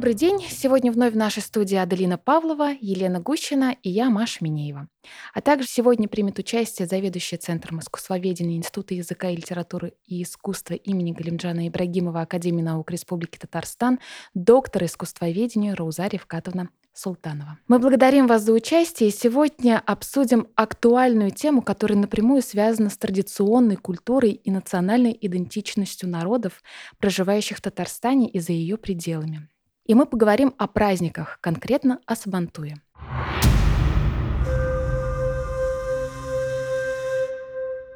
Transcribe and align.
Добрый 0.00 0.14
день! 0.14 0.40
Сегодня 0.48 0.90
вновь 0.92 1.12
в 1.12 1.16
нашей 1.18 1.42
студии 1.42 1.76
Аделина 1.76 2.16
Павлова, 2.16 2.70
Елена 2.80 3.20
Гущина 3.20 3.76
и 3.82 3.90
я, 3.90 4.08
Маша 4.08 4.38
Минеева. 4.40 4.88
А 5.34 5.40
также 5.42 5.68
сегодня 5.68 6.08
примет 6.08 6.38
участие 6.38 6.88
заведующий 6.88 7.36
Центром 7.36 7.80
искусствоведения 7.80 8.56
Института 8.56 8.94
языка 8.94 9.28
и 9.28 9.36
литературы 9.36 9.92
и 10.06 10.22
искусства 10.22 10.72
имени 10.72 11.12
Галимджана 11.12 11.68
Ибрагимова 11.68 12.22
Академии 12.22 12.62
наук 12.62 12.90
Республики 12.90 13.36
Татарстан, 13.36 13.98
доктор 14.32 14.84
искусствоведения 14.84 15.74
Рауза 15.74 16.06
Ревкатовна 16.06 16.70
Султанова. 16.94 17.58
Мы 17.68 17.78
благодарим 17.78 18.26
вас 18.26 18.40
за 18.40 18.54
участие 18.54 19.10
и 19.10 19.12
сегодня 19.12 19.82
обсудим 19.84 20.48
актуальную 20.54 21.30
тему, 21.30 21.60
которая 21.60 21.98
напрямую 21.98 22.40
связана 22.40 22.88
с 22.88 22.96
традиционной 22.96 23.76
культурой 23.76 24.30
и 24.30 24.50
национальной 24.50 25.14
идентичностью 25.20 26.08
народов, 26.08 26.62
проживающих 26.96 27.58
в 27.58 27.60
Татарстане 27.60 28.30
и 28.30 28.40
за 28.40 28.52
ее 28.52 28.78
пределами. 28.78 29.46
И 29.90 29.94
мы 29.94 30.06
поговорим 30.06 30.54
о 30.56 30.68
праздниках, 30.68 31.38
конкретно 31.40 31.98
о 32.06 32.14
Сабантуе. 32.14 32.76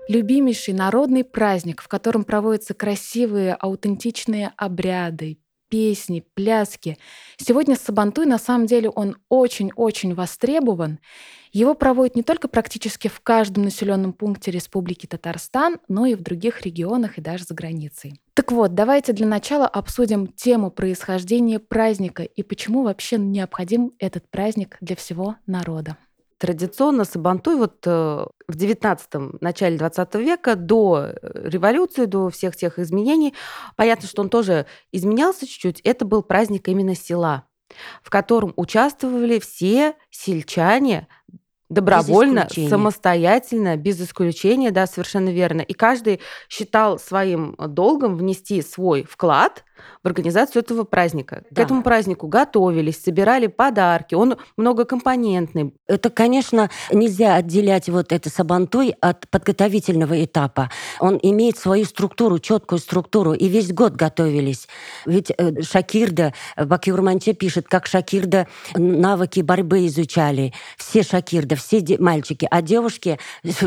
Любимейший 0.09 0.75
народный 0.75 1.23
праздник, 1.23 1.81
в 1.81 1.87
котором 1.87 2.25
проводятся 2.25 2.75
красивые, 2.75 3.55
аутентичные 3.55 4.53
обряды, 4.57 5.39
песни, 5.69 6.25
пляски. 6.35 6.99
Сегодня 7.37 7.77
Сабантуй, 7.77 8.27
на 8.27 8.39
самом 8.39 8.67
деле, 8.67 8.91
он 8.91 9.17
очень-очень 9.29 10.15
востребован. 10.15 10.99
Его 11.53 11.75
проводят 11.75 12.17
не 12.17 12.23
только 12.23 12.49
практически 12.49 13.07
в 13.07 13.21
каждом 13.21 13.63
населенном 13.63 14.13
пункте 14.13 14.51
Республики 14.51 15.07
Татарстан, 15.07 15.79
но 15.87 16.05
и 16.05 16.17
в 16.17 16.23
других 16.23 16.63
регионах 16.63 17.17
и 17.19 17.21
даже 17.21 17.45
за 17.45 17.55
границей. 17.55 18.21
Так 18.35 18.51
вот, 18.51 18.75
давайте 18.75 19.13
для 19.13 19.27
начала 19.27 19.69
обсудим 19.69 20.27
тему 20.27 20.73
происхождения 20.73 21.61
праздника 21.61 22.25
и 22.25 22.43
почему 22.43 22.83
вообще 22.83 23.19
необходим 23.19 23.93
этот 24.01 24.29
праздник 24.29 24.77
для 24.81 24.97
всего 24.97 25.37
народа. 25.47 25.97
Традиционно 26.39 27.05
Сабантуй 27.05 27.57
вот 27.57 27.87
э, 27.87 28.27
в 28.49 28.57
19-м, 28.57 29.39
начале 29.41 29.79
20 29.79 30.15
века, 30.17 30.57
до 30.57 31.07
э, 31.07 31.49
революции, 31.49 32.07
до 32.07 32.31
всех 32.31 32.57
тех 32.57 32.79
изменений, 32.79 33.35
понятно, 33.77 34.09
что 34.09 34.23
он 34.23 34.29
тоже 34.29 34.67
изменялся 34.93 35.47
чуть-чуть, 35.47 35.81
это 35.83 36.05
был 36.05 36.23
праздник 36.23 36.69
именно 36.69 36.95
села, 36.95 37.45
в 38.03 38.11
котором 38.11 38.53
участвовали 38.57 39.39
все 39.39 39.95
сельчане 40.11 41.09
добровольно, 41.69 42.49
без 42.55 42.69
самостоятельно, 42.69 43.77
без 43.77 44.01
исключения, 44.01 44.71
да, 44.71 44.87
совершенно 44.87 45.31
верно. 45.31 45.61
И 45.61 45.73
каждый 45.73 46.21
считал 46.49 46.99
своим 46.99 47.55
долгом 47.59 48.17
внести 48.17 48.63
свой 48.63 49.05
вклад 49.05 49.65
в 50.03 50.07
организацию 50.07 50.63
этого 50.63 50.85
праздника. 50.85 51.43
Да. 51.51 51.63
К 51.63 51.65
этому 51.65 51.83
празднику 51.83 52.27
готовились, 52.27 53.03
собирали 53.03 53.47
подарки. 53.47 54.15
Он 54.15 54.37
многокомпонентный. 54.57 55.75
Это, 55.87 56.11
конечно, 56.11 56.71
нельзя 56.93 57.35
отделять 57.35 57.89
вот 57.89 58.13
это 58.13 58.31
сабантуй 58.31 58.95
от 59.01 59.29
подготовительного 59.29 60.25
этапа. 60.25 60.71
Он 61.01 61.19
имеет 61.23 61.59
свою 61.59 61.85
структуру, 61.85 62.39
четкую 62.39 62.79
структуру, 62.79 63.33
и 63.33 63.49
весь 63.49 63.73
год 63.73 63.95
готовились. 63.95 64.69
Ведь 65.07 65.31
э, 65.37 65.63
Шакирда, 65.63 66.35
Бакюрманче 66.57 67.33
пишет, 67.33 67.67
как 67.69 67.87
Шакирда 67.87 68.47
навыки 68.75 69.41
борьбы 69.41 69.87
изучали. 69.87 70.53
Все 70.77 71.03
Шакирда, 71.03 71.57
все 71.57 71.83
мальчики. 71.99 72.47
А 72.51 72.63
девушки 72.63 73.19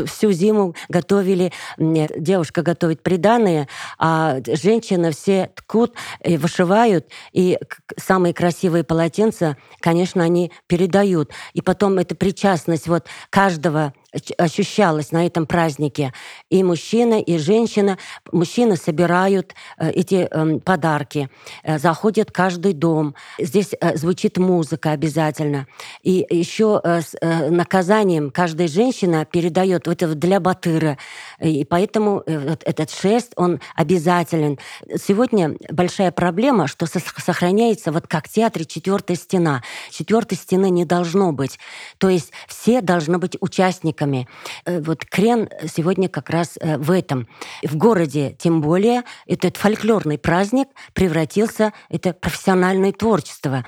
всю 0.06 0.32
зиму 0.32 0.74
готовили, 0.88 1.52
девушка 1.78 2.62
готовит 2.62 3.02
приданные, 3.02 3.68
а 3.98 4.38
женщины 4.46 5.12
все 5.12 5.50
ткут, 5.54 5.94
и 6.24 6.36
вышивают, 6.36 7.08
и 7.32 7.58
самые 7.96 8.34
красивые 8.34 8.84
полотенца, 8.84 9.56
конечно, 9.80 10.22
они 10.22 10.52
передают. 10.66 11.32
И 11.52 11.60
потом 11.60 11.98
эта 11.98 12.14
причастность 12.14 12.88
вот 12.88 13.06
каждого 13.30 13.92
ощущалось 14.38 15.12
на 15.12 15.26
этом 15.26 15.46
празднике. 15.46 16.12
И 16.48 16.62
мужчина, 16.62 17.20
и 17.20 17.36
женщина. 17.36 17.98
Мужчины 18.32 18.76
собирают 18.76 19.54
э, 19.76 19.90
эти 19.90 20.26
эм, 20.30 20.60
подарки, 20.60 21.28
э, 21.62 21.78
заходят 21.78 22.30
в 22.30 22.32
каждый 22.32 22.72
дом. 22.72 23.14
Здесь 23.38 23.74
э, 23.78 23.96
звучит 23.96 24.38
музыка 24.38 24.92
обязательно. 24.92 25.66
И 26.02 26.26
еще 26.30 26.80
с 26.84 27.14
наказанием 27.20 28.30
каждая 28.30 28.68
женщина 28.68 29.24
передает 29.24 29.86
вот 29.86 30.02
это 30.02 30.14
для 30.14 30.40
батыра. 30.40 30.96
И 31.40 31.64
поэтому 31.64 32.20
этот 32.20 32.90
шест, 32.90 33.32
он 33.36 33.60
обязателен. 33.74 34.58
Сегодня 34.96 35.56
большая 35.70 36.12
проблема, 36.12 36.66
что 36.66 36.86
сохраняется 36.86 37.92
вот 37.92 38.06
как 38.06 38.26
в 38.28 38.32
театре 38.32 38.64
четвертая 38.64 39.16
стена. 39.16 39.62
Четвертой 39.90 40.38
стены 40.38 40.70
не 40.70 40.84
должно 40.84 41.32
быть. 41.32 41.58
То 41.98 42.08
есть 42.08 42.32
все 42.46 42.80
должны 42.80 43.18
быть 43.18 43.36
участниками 43.40 43.97
праздниками. 43.98 44.28
Э, 44.64 44.80
вот 44.80 45.04
Крен 45.04 45.48
сегодня 45.66 46.08
как 46.08 46.30
раз 46.30 46.58
э, 46.60 46.78
в 46.78 46.90
этом. 46.90 47.26
В 47.62 47.76
городе, 47.76 48.36
тем 48.38 48.60
более, 48.60 49.02
этот 49.26 49.56
фольклорный 49.56 50.18
праздник 50.18 50.68
превратился, 50.94 51.72
это 51.90 52.12
профессиональное 52.12 52.92
творчество. 52.92 53.64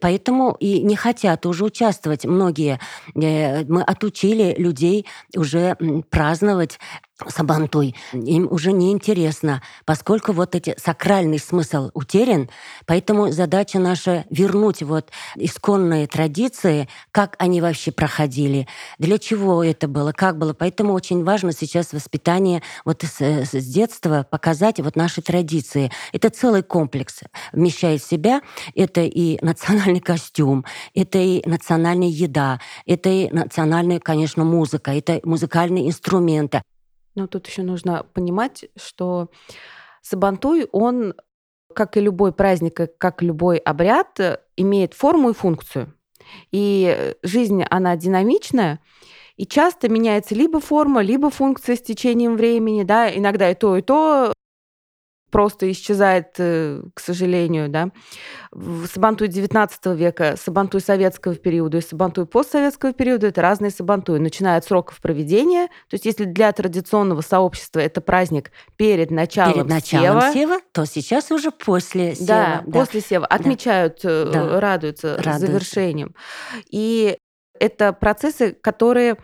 Поэтому 0.00 0.56
и 0.60 0.82
не 0.82 0.96
хотят 0.96 1.46
уже 1.46 1.64
участвовать 1.64 2.24
многие. 2.24 2.78
Э, 3.14 3.64
мы 3.64 3.82
отучили 3.82 4.54
людей 4.58 5.06
уже 5.36 5.76
праздновать 6.10 6.78
Сабантуй, 7.26 7.96
им 8.12 8.46
уже 8.48 8.70
не 8.70 8.92
интересно, 8.92 9.60
поскольку 9.84 10.30
вот 10.32 10.54
эти 10.54 10.76
сакральный 10.78 11.40
смысл 11.40 11.90
утерян, 11.92 12.48
поэтому 12.86 13.32
задача 13.32 13.80
наша 13.80 14.24
вернуть 14.30 14.84
вот 14.84 15.10
исконные 15.34 16.06
традиции, 16.06 16.88
как 17.10 17.34
они 17.40 17.60
вообще 17.60 17.90
проходили, 17.90 18.68
для 18.98 19.18
чего 19.18 19.64
это 19.64 19.88
было, 19.88 20.12
как 20.12 20.38
было. 20.38 20.54
Поэтому 20.54 20.92
очень 20.92 21.24
важно 21.24 21.50
сейчас 21.50 21.92
воспитание 21.92 22.62
вот 22.84 23.02
с, 23.02 23.20
с 23.20 23.64
детства 23.64 24.24
показать 24.30 24.78
вот 24.78 24.94
наши 24.94 25.20
традиции. 25.20 25.90
Это 26.12 26.30
целый 26.30 26.62
комплекс 26.62 27.22
вмещает 27.52 28.00
в 28.00 28.08
себя. 28.08 28.42
Это 28.76 29.00
и 29.00 29.44
национальный 29.44 30.00
костюм, 30.00 30.64
это 30.94 31.18
и 31.18 31.42
национальная 31.48 32.06
еда, 32.08 32.60
это 32.86 33.08
и 33.08 33.28
национальная, 33.32 33.98
конечно, 33.98 34.44
музыка, 34.44 34.92
это 34.92 35.20
музыкальные 35.24 35.88
инструменты. 35.88 36.62
Но 37.18 37.26
тут 37.26 37.48
еще 37.48 37.62
нужно 37.62 38.06
понимать, 38.14 38.66
что 38.76 39.28
Сабантуй, 40.02 40.68
он, 40.70 41.14
как 41.74 41.96
и 41.96 42.00
любой 42.00 42.32
праздник, 42.32 42.80
как 42.96 43.22
любой 43.22 43.58
обряд, 43.58 44.20
имеет 44.56 44.94
форму 44.94 45.30
и 45.30 45.34
функцию. 45.34 45.92
И 46.52 47.14
жизнь, 47.24 47.64
она 47.68 47.96
динамичная, 47.96 48.78
и 49.36 49.46
часто 49.46 49.88
меняется 49.88 50.36
либо 50.36 50.60
форма, 50.60 51.02
либо 51.02 51.28
функция 51.28 51.74
с 51.74 51.82
течением 51.82 52.36
времени, 52.36 52.84
да, 52.84 53.12
иногда 53.12 53.50
и 53.50 53.56
то, 53.56 53.76
и 53.76 53.82
то 53.82 54.32
просто 55.30 55.70
исчезает, 55.70 56.34
э, 56.38 56.82
к 56.94 57.00
сожалению, 57.00 57.68
да. 57.68 57.90
Сабантуй 58.92 59.28
19 59.28 59.94
века, 59.94 60.36
Сабантуй 60.36 60.80
советского 60.80 61.34
периода 61.34 61.78
и 61.78 61.80
Сабантуй 61.80 62.26
постсоветского 62.26 62.92
периода– 62.92 63.26
это 63.28 63.42
разные 63.42 63.70
Сабантуи, 63.70 64.18
начиная 64.18 64.58
от 64.58 64.64
сроков 64.64 65.00
проведения. 65.00 65.66
То 65.88 65.94
есть 65.94 66.04
если 66.04 66.24
для 66.24 66.52
традиционного 66.52 67.20
сообщества 67.20 67.80
это 67.80 68.00
праздник 68.00 68.52
перед 68.76 69.10
началом 69.10 69.54
Перед 69.54 69.66
началом 69.66 70.20
Сева, 70.20 70.32
Сева 70.32 70.60
то 70.72 70.84
сейчас 70.84 71.30
уже 71.30 71.50
после 71.50 72.14
Сева. 72.14 72.26
Да, 72.26 72.62
да. 72.66 72.72
после 72.72 73.00
Сева. 73.00 73.26
Отмечают, 73.26 74.00
э, 74.04 74.30
да. 74.32 74.60
радуются, 74.60 75.16
радуются 75.16 75.46
завершением. 75.46 76.14
И 76.70 77.18
это 77.58 77.92
процессы, 77.92 78.52
которые 78.52 79.16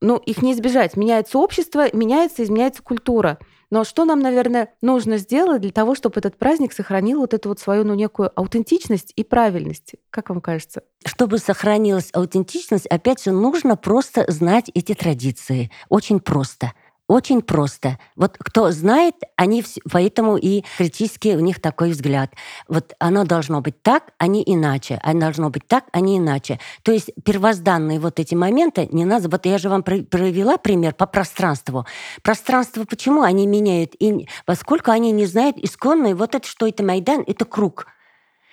ну, 0.00 0.16
их 0.18 0.42
не 0.42 0.52
избежать. 0.52 0.96
Меняется 0.96 1.38
общество, 1.38 1.86
меняется, 1.94 2.42
изменяется 2.42 2.82
культура. 2.82 3.38
Но 3.74 3.82
что 3.82 4.04
нам, 4.04 4.20
наверное, 4.20 4.72
нужно 4.82 5.18
сделать 5.18 5.62
для 5.62 5.72
того, 5.72 5.96
чтобы 5.96 6.20
этот 6.20 6.38
праздник 6.38 6.72
сохранил 6.72 7.18
вот 7.18 7.34
эту 7.34 7.48
вот 7.48 7.58
свою, 7.58 7.82
ну, 7.82 7.94
некую 7.94 8.30
аутентичность 8.38 9.12
и 9.16 9.24
правильность? 9.24 9.96
Как 10.10 10.28
вам 10.28 10.40
кажется? 10.40 10.84
Чтобы 11.04 11.38
сохранилась 11.38 12.10
аутентичность, 12.12 12.86
опять 12.86 13.24
же, 13.24 13.32
нужно 13.32 13.76
просто 13.76 14.26
знать 14.28 14.70
эти 14.74 14.94
традиции. 14.94 15.72
Очень 15.88 16.20
просто. 16.20 16.72
Очень 17.06 17.42
просто. 17.42 17.98
Вот 18.16 18.36
кто 18.38 18.70
знает, 18.70 19.14
они 19.36 19.62
поэтому 19.92 20.38
и 20.38 20.64
критически 20.78 21.36
у 21.36 21.40
них 21.40 21.60
такой 21.60 21.90
взгляд. 21.90 22.32
Вот 22.66 22.94
оно 22.98 23.24
должно 23.24 23.60
быть 23.60 23.82
так, 23.82 24.12
а 24.16 24.26
не 24.26 24.42
иначе. 24.42 24.98
Оно 25.02 25.20
должно 25.20 25.50
быть 25.50 25.66
так, 25.66 25.84
а 25.92 26.00
не 26.00 26.16
иначе. 26.16 26.58
То 26.82 26.92
есть 26.92 27.10
первозданные 27.22 28.00
вот 28.00 28.18
эти 28.20 28.34
моменты 28.34 28.88
не 28.90 29.04
надо... 29.04 29.28
Вот 29.28 29.44
я 29.44 29.58
же 29.58 29.68
вам 29.68 29.82
провела 29.82 30.56
пример 30.56 30.94
по 30.94 31.04
пространству. 31.04 31.84
Пространство 32.22 32.84
почему 32.84 33.20
они 33.20 33.46
меняют? 33.46 33.94
И 33.98 34.26
поскольку 34.46 34.90
они 34.90 35.12
не 35.12 35.26
знают 35.26 35.58
исконные, 35.58 36.14
вот 36.14 36.34
это 36.34 36.48
что 36.48 36.66
это 36.66 36.82
Майдан, 36.82 37.22
это 37.26 37.44
круг. 37.44 37.86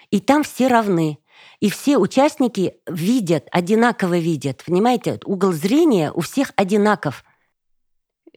И 0.09 0.19
там 0.19 0.43
все 0.43 0.67
равны. 0.67 1.19
И 1.61 1.69
все 1.69 1.97
участники 1.97 2.75
видят, 2.85 3.47
одинаково 3.51 4.17
видят. 4.17 4.61
Понимаете, 4.65 5.21
угол 5.23 5.53
зрения 5.53 6.11
у 6.11 6.19
всех 6.19 6.51
одинаков. 6.57 7.23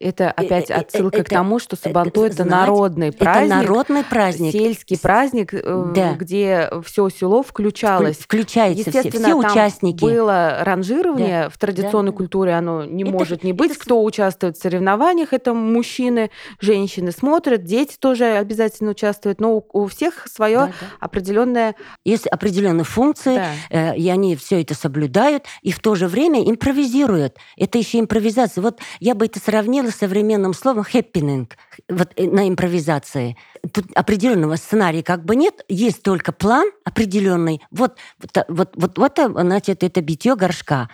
Это 0.00 0.30
опять 0.32 0.70
Э, 0.70 0.74
э, 0.74 0.76
отсылка 0.80 1.18
это- 1.18 1.24
к 1.24 1.28
тому, 1.28 1.60
что 1.60 1.76
Сабантуй 1.76 2.26
это 2.26 2.42
знать, 2.42 2.48
народный 2.48 3.08
Это 3.10 3.18
праздник, 3.18 3.48
народный 3.54 4.02
праздник. 4.04 4.50
сельский 4.52 4.98
праздник, 4.98 5.54
э, 5.54 5.92
Да. 5.94 6.14
где 6.14 6.68
все 6.84 7.08
село 7.10 7.44
включалось. 7.44 8.16
Включается 8.18 8.90
все, 8.90 8.98
Естественно, 8.98 9.28
все 9.28 9.40
там 9.42 9.50
участники. 9.52 10.00
было 10.00 10.58
ранжирование. 10.62 11.48
В 11.48 11.56
традиционной 11.58 12.10
да. 12.10 12.16
культуре 12.16 12.54
оно 12.54 12.84
не 12.84 13.04
Это- 13.04 13.12
может 13.12 13.44
не 13.44 13.50
это 13.52 13.58
быть. 13.58 13.72
с- 13.74 13.76
Кто 13.78 14.02
участвует 14.02 14.56
в 14.56 14.60
соревнованиях, 14.62 15.32
это 15.32 15.54
мужчины, 15.54 16.30
женщины 16.60 17.12
смотрят, 17.12 17.62
дети 17.62 17.96
тоже 17.98 18.24
обязательно 18.24 18.90
участвуют. 18.90 19.40
Но 19.40 19.58
у, 19.58 19.64
у 19.72 19.86
всех 19.86 20.26
свое 20.26 20.56
Да, 20.58 20.66
да. 20.66 20.72
определенное. 21.00 21.76
Есть 22.04 22.26
определенные 22.26 22.84
функции, 22.84 23.36
Да. 23.36 23.46
э, 23.92 23.96
и 23.96 24.08
они 24.08 24.34
все 24.34 24.60
это 24.60 24.74
соблюдают, 24.74 25.44
и 25.62 25.70
в 25.70 25.78
то 25.78 25.94
же 25.94 26.08
время 26.08 26.42
импровизируют. 26.42 27.36
Это 27.56 27.78
еще 27.78 28.00
импровизация. 28.00 28.60
Вот 28.60 28.80
я 28.98 29.14
бы 29.14 29.26
это 29.26 29.38
сравнила 29.38 29.83
с 29.90 29.96
современным 29.96 30.54
словом 30.54 30.84
happening 30.92 31.50
вот, 31.88 32.12
э, 32.16 32.28
на 32.28 32.48
импровизации. 32.48 33.36
Тут 33.72 33.86
определенного 33.94 34.56
сценария 34.56 35.02
как 35.02 35.24
бы 35.24 35.36
нет, 35.36 35.64
есть 35.68 36.02
только 36.02 36.32
план 36.32 36.70
определенный. 36.84 37.60
Вот, 37.70 37.96
вот, 38.18 38.46
вот, 38.48 38.70
вот, 38.76 38.98
вот 38.98 39.18
это, 39.18 39.28
значит, 39.40 39.82
это 39.82 40.00
битье 40.00 40.36
горшка. 40.36 40.88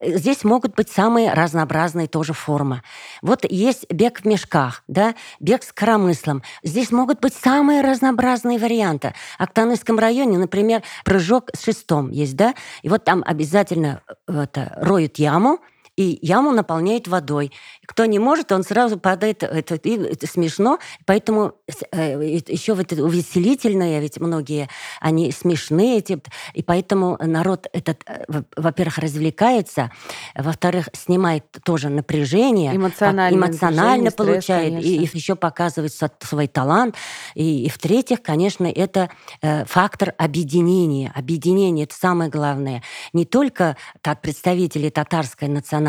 Э, 0.00 0.16
Здесь 0.18 0.44
могут 0.44 0.74
быть 0.74 0.90
самые 0.90 1.32
разнообразные 1.32 2.06
тоже 2.06 2.32
формы. 2.32 2.82
Вот 3.22 3.44
есть 3.48 3.90
бег 3.90 4.20
в 4.20 4.24
мешках, 4.24 4.82
да, 4.88 5.14
бег 5.40 5.62
с 5.62 5.72
коромыслом. 5.72 6.42
Здесь 6.62 6.90
могут 6.90 7.20
быть 7.20 7.34
самые 7.34 7.80
разнообразные 7.80 8.58
варианты. 8.58 9.14
В 9.38 9.42
Актанырском 9.42 9.98
районе, 9.98 10.38
например, 10.38 10.82
прыжок 11.04 11.50
с 11.56 11.64
шестом 11.64 12.10
есть, 12.10 12.36
да, 12.36 12.54
и 12.82 12.88
вот 12.88 13.04
там 13.04 13.22
обязательно 13.26 14.02
э, 14.26 14.42
это, 14.42 14.72
роют 14.76 15.18
яму, 15.18 15.60
и 15.96 16.18
яму 16.22 16.52
наполняют 16.52 17.08
водой. 17.08 17.52
Кто 17.86 18.04
не 18.04 18.18
может, 18.18 18.52
он 18.52 18.62
сразу 18.64 18.98
падает. 18.98 19.42
Это, 19.42 19.76
и 19.76 19.96
это 19.96 20.26
смешно. 20.26 20.78
Поэтому 21.06 21.54
еще 21.92 22.74
вот 22.74 22.92
это 22.92 23.02
увеселительное, 23.02 24.00
ведь 24.00 24.20
многие, 24.20 24.68
они 25.00 25.32
смешные. 25.32 25.98
Эти, 25.98 26.22
и 26.52 26.62
поэтому 26.62 27.16
народ 27.20 27.66
этот, 27.72 28.02
э, 28.06 28.24
во- 28.28 28.44
во-первых, 28.56 28.98
развлекается, 28.98 29.90
во-вторых, 30.34 30.88
снимает 30.92 31.44
тоже 31.64 31.88
напряжение. 31.88 32.76
Эмоциональное 32.76 33.38
эмоционально 33.48 34.04
напряжение, 34.04 34.10
стресс, 34.10 34.26
получает. 34.26 34.84
И, 34.84 34.96
конечно. 34.96 35.16
еще 35.16 35.34
показывает 35.36 35.92
свой 36.20 36.46
талант. 36.46 36.94
И, 37.34 37.64
и 37.64 37.68
в-третьих, 37.70 38.22
конечно, 38.22 38.66
это 38.66 39.08
э, 39.40 39.64
фактор 39.64 40.12
объединения. 40.18 41.10
Объединение– 41.14 41.84
это 41.86 41.94
самое 41.94 42.28
главное. 42.30 42.82
Не 43.14 43.24
только 43.24 43.76
та- 44.02 44.14
представителей 44.14 44.90
татарской 44.90 45.48
национальности, 45.48 45.85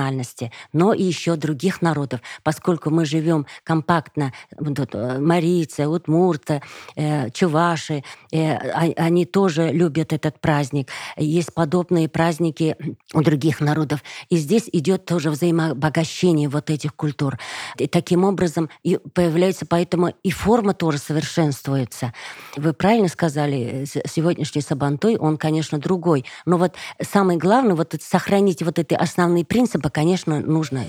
но 0.74 0.94
и 0.94 1.04
еще 1.04 1.36
других 1.36 1.82
народов, 1.82 2.22
поскольку 2.44 2.90
мы 2.90 3.06
живем 3.06 3.46
компактно, 3.64 4.34
вот 4.58 4.94
э, 4.94 5.20
марийцы, 5.20 5.88
удмурты, 5.88 6.62
э, 6.96 7.30
чуваши, 7.32 8.04
э, 8.32 8.54
а- 8.54 8.94
они 8.98 9.26
тоже 9.26 9.72
любят 9.72 10.14
этот 10.14 10.40
праздник. 10.40 10.90
Есть 11.18 11.54
подобные 11.54 12.08
праздники 12.10 12.76
у 13.14 13.22
других 13.22 13.60
народов. 13.62 14.04
И 14.30 14.38
здесь 14.38 14.70
идет 14.72 15.06
тоже 15.06 15.30
взаимообогащение 15.30 16.50
вот 16.50 16.70
этих 16.70 16.96
культур. 16.96 17.38
И 17.78 17.88
таким 17.88 18.24
образом 18.24 18.70
и 18.84 18.98
появляется 19.14 19.66
поэтому 19.66 20.14
и 20.24 20.32
форма 20.32 20.74
тоже 20.74 20.98
совершенствуется. 20.98 22.14
Вы 22.56 22.74
правильно 22.74 23.08
сказали, 23.08 23.84
э, 23.84 24.08
сегодняшний 24.08 24.62
Сабантой, 24.62 25.18
он, 25.18 25.38
конечно, 25.38 25.80
другой. 25.80 26.26
Но 26.46 26.58
вот 26.58 26.76
самое 27.02 27.40
главное, 27.40 27.76
вот 27.76 27.96
сохранить 28.02 28.62
вот 28.62 28.80
эти 28.80 28.94
основные 28.94 29.46
принципы, 29.46 29.87
конечно, 29.90 30.40
нужно. 30.40 30.86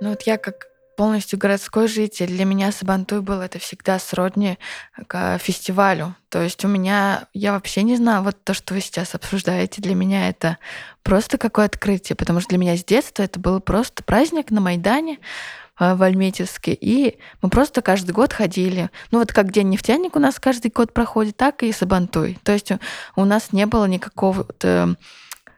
Ну 0.00 0.10
вот 0.10 0.22
я 0.22 0.36
как 0.36 0.66
полностью 0.96 1.38
городской 1.38 1.88
житель, 1.88 2.26
для 2.26 2.44
меня 2.44 2.70
Сабантуй 2.72 3.20
был 3.20 3.40
это 3.40 3.58
всегда 3.58 3.98
сродни 3.98 4.58
к 5.06 5.38
фестивалю. 5.38 6.14
То 6.28 6.42
есть 6.42 6.64
у 6.64 6.68
меня, 6.68 7.26
я 7.32 7.52
вообще 7.52 7.82
не 7.82 7.96
знаю, 7.96 8.22
вот 8.22 8.36
то, 8.44 8.54
что 8.54 8.74
вы 8.74 8.80
сейчас 8.80 9.14
обсуждаете, 9.14 9.80
для 9.80 9.94
меня 9.94 10.28
это 10.28 10.58
просто 11.02 11.38
какое 11.38 11.66
открытие, 11.66 12.16
потому 12.16 12.40
что 12.40 12.50
для 12.50 12.58
меня 12.58 12.76
с 12.76 12.84
детства 12.84 13.22
это 13.22 13.40
был 13.40 13.60
просто 13.60 14.02
праздник 14.02 14.50
на 14.50 14.60
Майдане, 14.60 15.18
э, 15.80 15.94
в 15.94 16.02
Альметьевске, 16.02 16.72
и 16.72 17.18
мы 17.40 17.48
просто 17.48 17.80
каждый 17.80 18.12
год 18.12 18.32
ходили. 18.32 18.90
Ну 19.10 19.18
вот 19.18 19.32
как 19.32 19.50
День 19.50 19.70
нефтяник 19.70 20.14
у 20.16 20.18
нас 20.18 20.38
каждый 20.38 20.70
год 20.70 20.92
проходит, 20.92 21.36
так 21.36 21.62
и 21.62 21.72
Сабантуй. 21.72 22.38
То 22.42 22.52
есть 22.52 22.70
у- 23.16 23.24
нас 23.24 23.52
не 23.52 23.66
было 23.66 23.86
никакого 23.86 24.46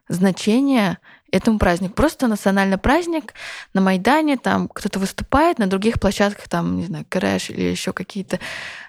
вот, 0.09 0.17
значения 0.17 0.99
этому 1.31 1.59
празднику. 1.59 1.95
Просто 1.95 2.29
национальный 2.29 2.79
праздник 2.79 3.35
на 3.73 3.81
Майдане, 3.81 4.37
там 4.37 4.69
кто-то 4.69 4.99
выступает, 4.99 5.59
на 5.59 5.67
других 5.67 5.99
площадках, 6.01 6.49
там, 6.49 6.77
не 6.77 6.87
знаю, 6.87 7.05
крэш 7.09 7.51
или 7.51 7.63
еще 7.63 7.93
какие-то 7.93 8.39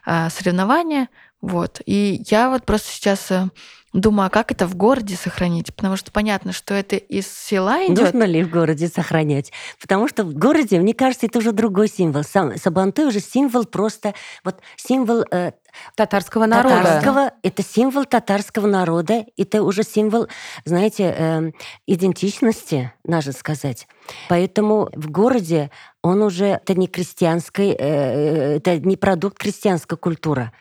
а, 0.06 0.30
соревнования. 0.30 1.10
Вот. 1.46 1.80
И 1.86 2.24
я 2.28 2.50
вот 2.50 2.66
просто 2.66 2.92
сейчас 2.92 3.30
э, 3.30 3.50
думаю, 3.94 4.28
а 4.28 4.30
как 4.32 4.52
это 4.52 4.66
в 4.66 4.76
городе 4.76 5.16
сохранить? 5.16 5.76
Потому 5.76 5.96
что 5.96 6.12
понятно, 6.12 6.52
что 6.52 6.74
это 6.74 6.96
из 6.96 7.28
села 7.28 7.86
идет. 7.86 8.14
Нужно 8.14 8.24
ли 8.24 8.44
в 8.44 8.50
городе 8.50 8.88
сохранять? 8.88 9.52
Потому 9.80 10.08
что 10.08 10.24
в 10.24 10.34
городе, 10.34 10.80
мне 10.80 10.96
кажется, 10.96 11.28
это 11.28 11.38
уже 11.38 11.52
другой 11.52 11.88
символ. 11.88 12.24
Сам 12.24 12.58
Сабантой 12.58 13.06
уже 13.06 13.20
символ 13.20 13.66
просто, 13.66 14.16
вот 14.44 14.56
символ 14.76 15.24
э, 15.30 15.52
Татарского 15.94 16.48
народа. 16.48 16.78
татарского, 16.78 17.32
это 17.44 17.62
символ 17.62 18.06
татарского 18.06 18.66
народа, 18.66 19.26
это 19.38 19.62
уже 19.62 19.84
символ, 19.84 20.28
знаете, 20.64 21.16
э, 21.16 21.52
идентичности, 21.86 22.92
надо 23.04 23.34
сказать. 23.34 23.88
Поэтому 24.30 24.90
в 24.96 25.12
городе 25.12 25.70
он 26.02 26.24
уже, 26.24 26.46
это 26.46 26.74
не 26.74 26.88
крестьянский, 26.88 27.76
э, 27.78 28.56
это 28.56 28.80
не 28.80 28.98
продукт 28.98 29.38
крестьянской 29.38 29.96
культуры. 29.96 30.52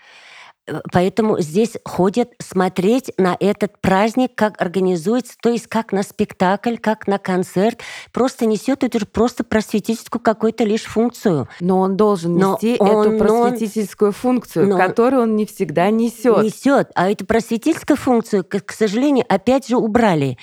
Э, 0.67 0.81
Поэтому 0.93 1.41
здесь 1.41 1.77
ходят 1.85 2.31
смотреть 2.41 3.13
на 3.19 3.37
этот 3.39 3.79
праздник, 3.81 4.33
как 4.35 4.61
организуется, 4.61 5.35
то 5.43 5.51
есть 5.51 5.67
как 5.67 5.93
на 5.93 6.03
спектакль, 6.03 6.77
как 6.77 7.07
на 7.07 7.19
концерт. 7.19 7.81
Просто 8.13 8.47
несет 8.47 8.83
эту 8.85 9.07
просто 9.07 9.45
просветительскую 9.45 10.23
какую-то 10.23 10.65
лишь 10.65 10.85
функцию. 10.85 11.49
Но 11.61 11.81
он 11.81 11.97
должен 11.97 12.37
Но 12.37 12.53
нести 12.55 12.77
он- 12.79 12.87
эту 12.89 12.95
но 12.95 13.01
он- 13.11 13.19
просветительскую 13.19 14.13
функцию, 14.13 14.69
но- 14.69 14.79
которую 14.79 15.23
он 15.23 15.37
не 15.37 15.47
всегда 15.47 15.91
несет. 15.91 16.43
Несет. 16.43 16.91
А 16.95 17.11
эту 17.11 17.27
просветительскую 17.27 17.97
функцию, 17.97 18.45
к 18.45 18.73
сожалению, 18.73 19.25
опять 19.29 19.69
же 19.69 19.77
убрали. 19.77 20.39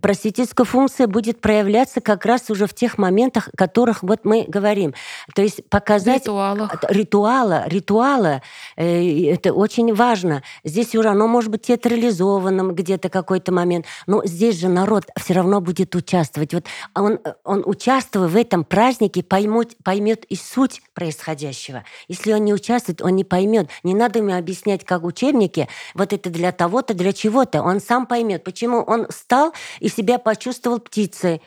Просветительская 0.00 0.64
функция 0.64 1.06
будет 1.06 1.40
проявляться 1.40 2.00
как 2.00 2.24
раз 2.24 2.50
уже 2.50 2.66
в 2.66 2.74
тех 2.74 2.98
моментах, 2.98 3.48
о 3.48 3.56
которых 3.56 4.02
вот 4.02 4.24
мы 4.24 4.44
говорим. 4.48 4.94
То 5.34 5.42
есть 5.42 5.68
показать 5.68 6.22
ритуалах. 6.22 6.84
ритуала, 6.88 7.64
ритуала, 7.66 8.42
э, 8.76 9.26
это 9.30 9.52
очень 9.52 9.94
важно. 9.94 10.42
Здесь 10.64 10.94
уже 10.94 11.08
оно 11.08 11.28
может 11.28 11.50
быть 11.50 11.62
театрализованным 11.62 12.74
где-то 12.74 13.08
какой-то 13.10 13.52
момент, 13.52 13.86
но 14.06 14.24
здесь 14.24 14.58
же 14.58 14.68
народ 14.68 15.04
все 15.16 15.34
равно 15.34 15.60
будет 15.60 15.94
участвовать. 15.94 16.54
Вот 16.54 16.64
он, 16.94 17.18
он 17.44 17.62
участвуя 17.66 18.28
в 18.28 18.36
этом 18.36 18.64
празднике, 18.64 19.22
поймет, 19.22 19.76
поймет 19.84 20.24
и 20.24 20.36
суть 20.36 20.82
происходящего. 20.94 21.84
Если 22.08 22.32
он 22.32 22.44
не 22.44 22.54
участвует, 22.54 23.02
он 23.02 23.16
не 23.16 23.24
поймет. 23.24 23.68
Не 23.82 23.94
надо 23.94 24.20
ему 24.20 24.34
объяснять, 24.34 24.84
как 24.84 25.04
учебники, 25.04 25.68
вот 25.94 26.12
это 26.12 26.30
для 26.30 26.52
того-то, 26.52 26.94
для 26.94 27.12
чего-то. 27.12 27.62
Он 27.62 27.80
сам 27.80 28.06
поймет, 28.06 28.44
почему 28.44 28.78
он 28.80 29.06
встал 29.08 29.52
и 29.80 29.88
себя 29.88 30.18
почувствовал 30.18 30.80
птицей 30.80 31.42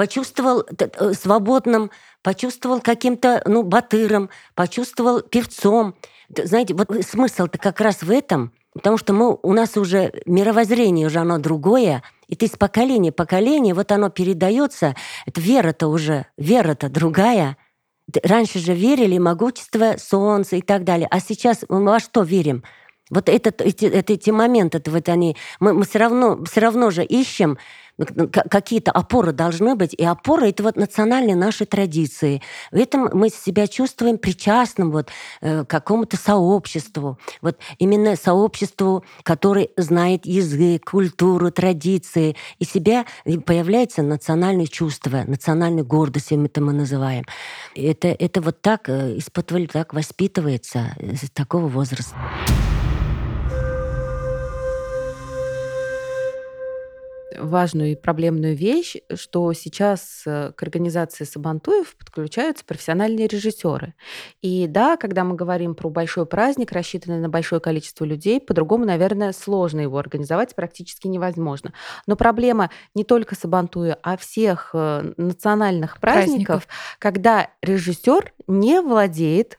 почувствовал 0.00 0.64
э, 0.78 1.12
свободным, 1.12 1.90
почувствовал 2.22 2.80
каким-то, 2.80 3.42
ну, 3.44 3.62
батыром, 3.62 4.30
почувствовал 4.54 5.20
певцом. 5.20 5.94
Знаете, 6.34 6.72
вот 6.72 6.88
смысл-то 7.04 7.58
как 7.58 7.82
раз 7.82 8.00
в 8.00 8.10
этом, 8.10 8.52
потому 8.72 8.96
что 8.96 9.12
мы, 9.12 9.38
у 9.42 9.52
нас 9.52 9.76
уже 9.76 10.10
мировоззрение 10.24 11.06
уже 11.06 11.18
оно 11.18 11.36
другое, 11.36 12.02
и 12.28 12.34
ты 12.34 12.46
из 12.46 12.52
поколения 12.52 13.12
в 13.12 13.14
поколение, 13.14 13.74
вот 13.74 13.92
оно 13.92 14.08
передается, 14.08 14.96
это 15.26 15.38
вера-то 15.38 15.88
уже, 15.88 16.24
вера-то 16.38 16.88
другая. 16.88 17.58
Раньше 18.22 18.58
же 18.58 18.72
верили 18.72 19.18
могущество 19.18 19.96
солнца 19.98 20.56
и 20.56 20.62
так 20.62 20.84
далее, 20.84 21.08
а 21.10 21.20
сейчас 21.20 21.64
мы 21.68 21.84
во 21.84 22.00
что 22.00 22.22
верим? 22.22 22.64
Вот 23.10 23.28
этот, 23.28 23.60
эти, 23.60 23.86
это- 23.86 24.12
эти 24.12 24.30
моменты, 24.30 24.82
вот 24.90 25.08
они, 25.08 25.36
мы, 25.58 25.74
мы 25.74 25.84
все 25.84 25.98
равно, 25.98 26.44
все 26.44 26.60
равно 26.60 26.90
же 26.90 27.04
ищем, 27.04 27.58
ну, 27.98 28.28
к- 28.28 28.48
какие-то 28.48 28.92
опоры 28.92 29.32
должны 29.32 29.74
быть, 29.74 29.92
и 29.92 30.04
опоры 30.04 30.48
это 30.48 30.62
вот 30.62 30.76
национальные 30.76 31.36
наши 31.36 31.66
традиции. 31.66 32.40
В 32.70 32.76
этом 32.76 33.10
мы 33.12 33.28
себя 33.28 33.66
чувствуем 33.66 34.16
причастным 34.16 34.90
вот 34.90 35.10
э, 35.42 35.64
к 35.64 35.68
какому-то 35.68 36.16
сообществу, 36.16 37.18
вот 37.42 37.58
именно 37.78 38.16
сообществу, 38.16 39.04
которое 39.22 39.68
знает 39.76 40.24
язык, 40.24 40.90
культуру, 40.90 41.50
традиции, 41.50 42.36
и 42.58 42.64
себя 42.64 43.04
появляется 43.44 44.02
национальное 44.02 44.66
чувство, 44.66 45.24
национальная 45.26 45.84
гордость, 45.84 46.32
это 46.32 46.60
мы 46.62 46.72
называем. 46.72 47.24
Это, 47.74 48.08
это 48.08 48.40
вот 48.40 48.62
так 48.62 48.88
э, 48.88 49.16
из-под 49.16 49.50
так 49.72 49.92
воспитывается 49.92 50.94
э, 50.96 51.16
с 51.16 51.28
такого 51.30 51.66
возраста. 51.66 52.16
Важную 57.40 57.92
и 57.92 57.94
проблемную 57.94 58.54
вещь, 58.54 58.96
что 59.14 59.52
сейчас 59.52 60.22
э, 60.26 60.52
к 60.54 60.62
организации 60.62 61.24
Сабантуев 61.24 61.96
подключаются 61.96 62.64
профессиональные 62.64 63.26
режиссеры. 63.26 63.94
И 64.42 64.66
да, 64.66 64.96
когда 64.96 65.24
мы 65.24 65.34
говорим 65.34 65.74
про 65.74 65.88
большой 65.88 66.26
праздник, 66.26 66.72
рассчитанный 66.72 67.20
на 67.20 67.28
большое 67.28 67.60
количество 67.60 68.04
людей, 68.04 68.40
по-другому, 68.40 68.84
наверное, 68.84 69.32
сложно 69.32 69.80
его 69.80 69.98
организовать, 69.98 70.54
практически 70.54 71.06
невозможно. 71.06 71.72
Но 72.06 72.16
проблема 72.16 72.70
не 72.94 73.04
только 73.04 73.34
Сабантуя, 73.34 73.98
а 74.02 74.16
всех 74.16 74.70
э, 74.74 75.12
национальных 75.16 75.98
праздников, 76.00 76.20
праздников. 76.20 76.68
когда 76.98 77.50
режиссер 77.62 78.32
не 78.46 78.80
владеет 78.80 79.58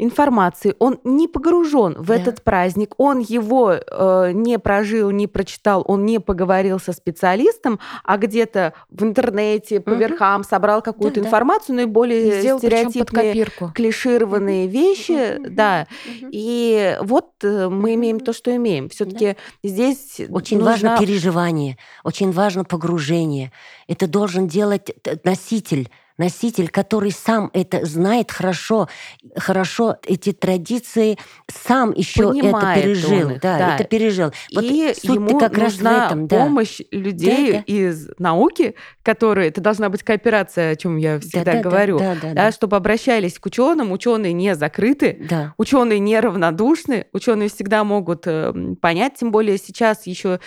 информации, 0.00 0.74
он 0.78 0.98
не 1.04 1.28
погружен 1.28 1.94
в 1.98 2.06
да. 2.06 2.16
этот 2.16 2.42
праздник, 2.42 2.94
он 2.98 3.20
его 3.20 3.72
э, 3.72 4.30
не 4.32 4.58
прожил, 4.58 5.10
не 5.10 5.26
прочитал, 5.26 5.84
он 5.86 6.04
не 6.04 6.18
поговорил 6.18 6.80
со 6.80 6.92
специалистом, 6.92 7.78
а 8.04 8.16
где-то 8.16 8.72
в 8.88 9.02
интернете 9.02 9.80
по 9.80 9.90
угу. 9.90 10.00
верхам 10.00 10.42
собрал 10.42 10.82
какую-то 10.82 11.20
да, 11.20 11.26
информацию, 11.26 11.76
да. 11.76 11.82
наиболее 11.82 12.40
Сделал, 12.40 12.58
стереотипные, 12.58 13.46
клишированные 13.74 14.66
угу. 14.66 14.72
вещи, 14.72 15.38
угу. 15.38 15.48
да. 15.50 15.86
Угу. 16.06 16.28
И 16.32 16.96
вот 17.02 17.30
э, 17.42 17.68
мы 17.68 17.94
имеем 17.94 18.20
то, 18.20 18.32
что 18.32 18.54
имеем. 18.56 18.88
Все-таки 18.88 19.36
да. 19.62 19.68
здесь 19.68 20.20
очень 20.30 20.58
нужно... 20.58 20.70
важно 20.72 20.98
переживание, 20.98 21.76
очень 22.04 22.32
важно 22.32 22.64
погружение. 22.64 23.52
Это 23.86 24.06
должен 24.06 24.48
делать 24.48 24.90
носитель 25.24 25.90
носитель, 26.20 26.68
который 26.68 27.10
сам 27.10 27.50
это 27.54 27.84
знает 27.86 28.30
хорошо, 28.30 28.88
хорошо 29.34 29.96
эти 30.06 30.32
традиции, 30.32 31.18
сам 31.48 31.92
еще 31.92 32.32
это 32.36 32.74
пережил. 32.74 33.30
Их, 33.30 33.40
да, 33.40 33.58
да, 33.58 33.74
это 33.76 33.84
пережил. 33.84 34.30
Вот 34.54 34.64
и 34.64 34.94
ему 35.02 35.38
как 35.38 35.56
раз 35.56 35.74
в 35.74 35.86
этом, 35.86 36.26
да. 36.26 36.36
помощь 36.36 36.80
людей 36.90 37.52
да, 37.52 37.58
да. 37.58 37.64
из 37.66 38.08
науки, 38.18 38.74
которые, 39.02 39.48
это 39.48 39.62
должна 39.62 39.88
быть 39.88 40.02
кооперация, 40.02 40.72
о 40.72 40.76
чем 40.76 40.98
я 40.98 41.18
всегда 41.20 41.54
да, 41.54 41.60
говорю, 41.62 41.98
да, 41.98 42.14
да, 42.14 42.28
да, 42.28 42.34
да, 42.34 42.52
чтобы 42.52 42.76
обращались 42.76 43.38
к 43.38 43.46
ученым, 43.46 43.90
ученые 43.90 44.34
не 44.34 44.54
закрыты, 44.54 45.26
да. 45.28 45.54
ученые 45.56 46.00
не 46.00 46.20
равнодушны, 46.20 47.06
ученые 47.14 47.48
всегда 47.48 47.82
могут 47.82 48.26
э, 48.26 48.52
понять, 48.82 49.14
тем 49.14 49.32
более 49.32 49.56
сейчас 49.56 50.06
еще 50.06 50.38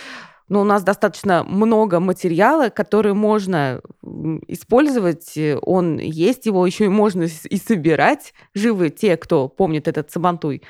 но 0.50 0.62
у 0.62 0.64
нас 0.64 0.84
достаточно 0.84 1.44
много 1.44 2.00
материала, 2.00 2.70
который 2.70 3.14
можно 3.14 3.82
использовать. 4.48 5.38
Он 5.62 5.98
есть, 5.98 6.46
его 6.46 6.66
еще 6.66 6.86
и 6.86 6.90
можно 6.90 7.24
и 7.24 7.58
собирать. 7.58 8.34
Живы 8.54 8.90
те, 8.90 9.18
кто 9.18 9.48
помнит 9.48 9.88
этот 9.88 10.12
Сабантуй. 10.12 10.62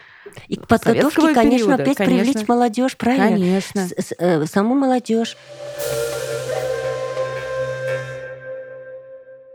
И 0.48 0.56
к 0.56 0.68
подготовке, 0.68 1.34
конечно, 1.34 1.66
периода. 1.66 1.84
опять 1.84 1.98
конечно. 1.98 2.26
привлечь 2.26 2.48
молодежь, 2.48 2.98
правильно? 2.98 3.30
Конечно. 3.30 3.82
С 3.82 3.92
-с 3.92 4.16
э, 4.18 4.46
Саму 4.46 4.76
молодежь. 4.76 5.38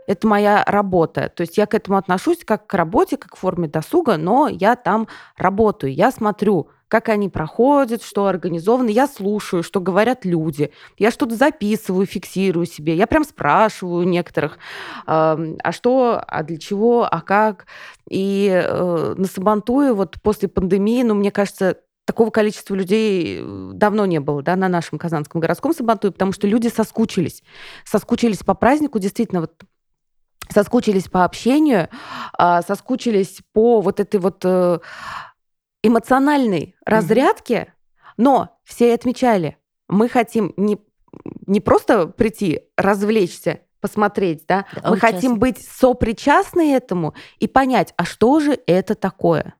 это 0.09 0.25
моя 0.25 0.63
работа. 0.65 1.29
То 1.29 1.41
есть 1.41 1.55
я 1.59 1.67
к 1.67 1.75
этому 1.75 1.95
отношусь 1.95 2.39
как 2.43 2.65
к 2.65 2.73
работе, 2.73 3.15
как 3.15 3.33
к 3.33 3.35
форме 3.35 3.67
досуга, 3.67 4.17
но 4.17 4.47
я 4.47 4.75
там 4.75 5.07
работаю, 5.37 5.93
я 5.93 6.09
смотрю, 6.11 6.69
как 6.89 7.07
они 7.09 7.29
проходят, 7.29 8.03
что 8.03 8.25
организовано. 8.25 8.89
Я 8.89 9.07
слушаю, 9.07 9.63
что 9.63 9.79
говорят 9.79 10.25
люди. 10.25 10.71
Я 10.97 11.11
что-то 11.11 11.35
записываю, 11.35 12.05
фиксирую 12.07 12.65
себе. 12.65 12.95
Я 12.95 13.07
прям 13.07 13.23
спрашиваю 13.23 14.07
некоторых, 14.07 14.57
а 15.05 15.71
что, 15.71 16.21
а 16.27 16.43
для 16.43 16.57
чего, 16.57 17.07
а 17.09 17.21
как. 17.21 17.67
И 18.09 18.49
э, 18.51 19.13
на 19.15 19.27
Сабантуе 19.27 19.93
вот 19.93 20.15
после 20.23 20.49
пандемии, 20.49 21.03
ну, 21.03 21.13
мне 21.13 21.29
кажется, 21.29 21.77
такого 22.05 22.31
количества 22.31 22.73
людей 22.73 23.39
э, 23.39 23.71
давно 23.73 24.07
не 24.07 24.19
было 24.19 24.41
да, 24.41 24.55
на 24.55 24.67
нашем 24.67 24.97
Казанском 24.97 25.39
городском 25.39 25.75
Сабантуе, 25.75 26.11
потому 26.11 26.31
что 26.31 26.47
люди 26.47 26.69
соскучились. 26.69 27.43
Соскучились 27.85 28.39
по 28.39 28.55
празднику, 28.55 28.97
действительно, 28.97 29.41
вот 29.41 29.53
соскучились 30.51 31.07
по 31.07 31.23
общению, 31.23 31.89
а, 32.33 32.63
соскучились 32.63 33.41
по 33.53 33.81
вот 33.81 33.99
этой 33.99 34.19
вот 34.19 34.43
эмоциональной 35.83 36.75
разрядке, 36.85 37.73
но 38.17 38.59
все 38.63 38.93
отмечали, 38.93 39.57
мы 39.87 40.09
хотим 40.09 40.53
не, 40.57 40.77
не 41.47 41.61
просто 41.61 42.07
прийти, 42.07 42.61
развлечься, 42.77 43.61
посмотреть, 43.81 44.45
да, 44.47 44.65
мы 44.83 44.97
участник. 44.97 45.01
хотим 45.01 45.39
быть 45.39 45.65
сопричастны 45.65 46.73
этому 46.73 47.13
и 47.39 47.47
понять, 47.47 47.93
а 47.97 48.05
что 48.05 48.39
же 48.39 48.59
это 48.67 48.95
такое. 48.95 49.55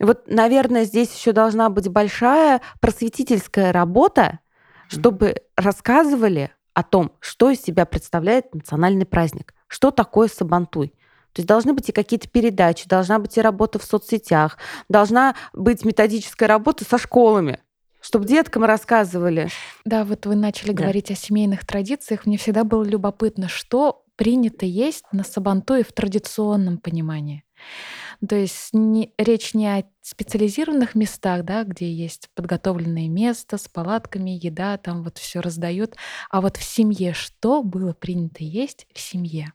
Вот, 0.00 0.24
наверное, 0.26 0.84
здесь 0.84 1.14
еще 1.14 1.32
должна 1.32 1.70
быть 1.70 1.88
большая 1.88 2.60
просветительская 2.80 3.72
работа, 3.72 4.40
чтобы 4.88 5.36
рассказывали 5.56 6.50
о 6.74 6.82
том, 6.82 7.12
что 7.20 7.50
из 7.50 7.62
себя 7.62 7.86
представляет 7.86 8.52
национальный 8.54 9.06
праздник, 9.06 9.54
что 9.68 9.90
такое 9.90 10.28
Сабантуй. 10.28 10.94
То 11.34 11.40
есть 11.40 11.48
должны 11.48 11.72
быть 11.74 11.88
и 11.88 11.92
какие-то 11.92 12.28
передачи, 12.28 12.88
должна 12.88 13.18
быть 13.18 13.36
и 13.36 13.40
работа 13.40 13.78
в 13.78 13.84
соцсетях, 13.84 14.56
должна 14.88 15.34
быть 15.52 15.84
методическая 15.84 16.48
работа 16.48 16.84
со 16.84 16.96
школами, 16.96 17.58
чтобы 18.00 18.26
деткам 18.26 18.64
рассказывали. 18.64 19.48
Да, 19.84 20.04
вот 20.04 20.26
вы 20.26 20.36
начали 20.36 20.72
да. 20.72 20.84
говорить 20.84 21.10
о 21.10 21.16
семейных 21.16 21.66
традициях. 21.66 22.24
Мне 22.24 22.38
всегда 22.38 22.62
было 22.62 22.84
любопытно, 22.84 23.48
что 23.48 24.04
принято 24.14 24.64
есть 24.64 25.04
на 25.10 25.24
Сабантуе 25.24 25.82
в 25.82 25.92
традиционном 25.92 26.78
понимании. 26.78 27.44
То 28.26 28.36
есть 28.36 28.68
не, 28.72 29.12
речь 29.18 29.54
не 29.54 29.66
о 29.66 29.84
специализированных 30.02 30.94
местах, 30.94 31.44
да, 31.44 31.64
где 31.64 31.92
есть 31.92 32.28
подготовленное 32.36 33.08
место 33.08 33.58
с 33.58 33.66
палатками, 33.68 34.30
еда, 34.30 34.76
там 34.78 35.02
вот 35.02 35.18
все 35.18 35.40
раздают, 35.40 35.96
а 36.30 36.40
вот 36.40 36.56
в 36.56 36.62
семье 36.62 37.12
что 37.12 37.64
было 37.64 37.92
принято 37.92 38.44
есть 38.44 38.86
в 38.94 39.00
семье? 39.00 39.52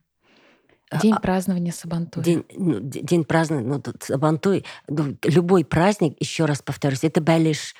День 1.01 1.13
а, 1.13 1.19
празднования 1.19 1.71
Сабантуя. 1.71 2.23
День, 2.23 2.45
ну, 2.55 2.79
день 2.79 3.23
празднования, 3.23 3.69
ну, 3.69 3.93
Сабантуй, 3.99 4.65
ну, 4.87 5.15
любой 5.23 5.63
праздник, 5.63 6.15
еще 6.19 6.45
раз 6.45 6.61
повторюсь, 6.61 7.03
это 7.03 7.21
Белиш. 7.21 7.75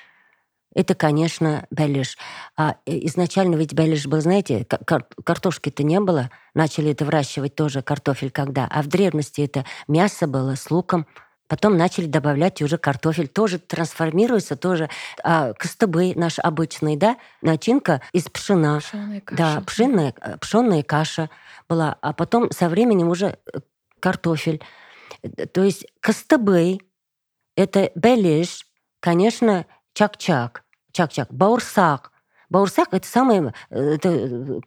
Это, 0.76 0.94
конечно, 0.94 1.66
Белиш. 1.72 2.18
А 2.56 2.76
э, 2.86 3.06
изначально 3.08 3.56
ведь 3.56 3.74
Белиш 3.74 4.06
был, 4.06 4.22
знаете, 4.22 4.66
кар 4.66 5.08
картошки-то 5.24 5.82
не 5.82 6.00
было. 6.00 6.30
Начали 6.54 6.92
это 6.92 7.06
выращивать 7.06 7.56
тоже 7.56 7.82
картофель 7.82 8.30
когда. 8.30 8.68
А 8.70 8.84
в 8.84 8.88
древности 8.88 9.42
это 9.42 9.66
мясо 9.88 10.28
было 10.28 10.54
с 10.54 10.70
луком, 10.70 11.08
Потом 11.50 11.78
начали 11.78 12.06
добавлять 12.06 12.62
уже 12.62 12.78
картофель, 12.78 13.28
тоже 13.28 13.58
трансформируется, 13.58 14.56
тоже 14.56 14.88
а, 15.24 15.54
костыбы 15.54 16.14
наш 16.16 16.38
обычный, 16.38 16.96
да, 16.96 17.18
начинка 17.42 18.02
из 18.14 18.30
пшена. 18.30 18.80
Пшеная 18.80 19.22
каша. 19.22 19.38
Да, 19.38 19.62
пшенная, 19.62 20.14
э, 20.22 20.38
пшенная 20.38 20.84
каша 20.84 21.30
была, 21.68 21.98
а 22.02 22.14
потом 22.14 22.52
со 22.52 22.70
временем 22.70 23.10
уже 23.10 23.40
э, 23.52 23.60
картофель. 24.00 24.62
Э, 25.24 25.48
то 25.48 25.64
есть 25.64 25.88
костыбы, 26.02 26.78
это 27.56 27.92
белиш, 27.96 28.68
конечно, 29.00 29.66
чак-чак, 29.94 30.64
чак-чак, 30.92 31.34
баурсак. 31.34 32.12
Баурсак— 32.50 32.90
это 32.92 33.08
самое 33.08 33.56
это 33.72 34.62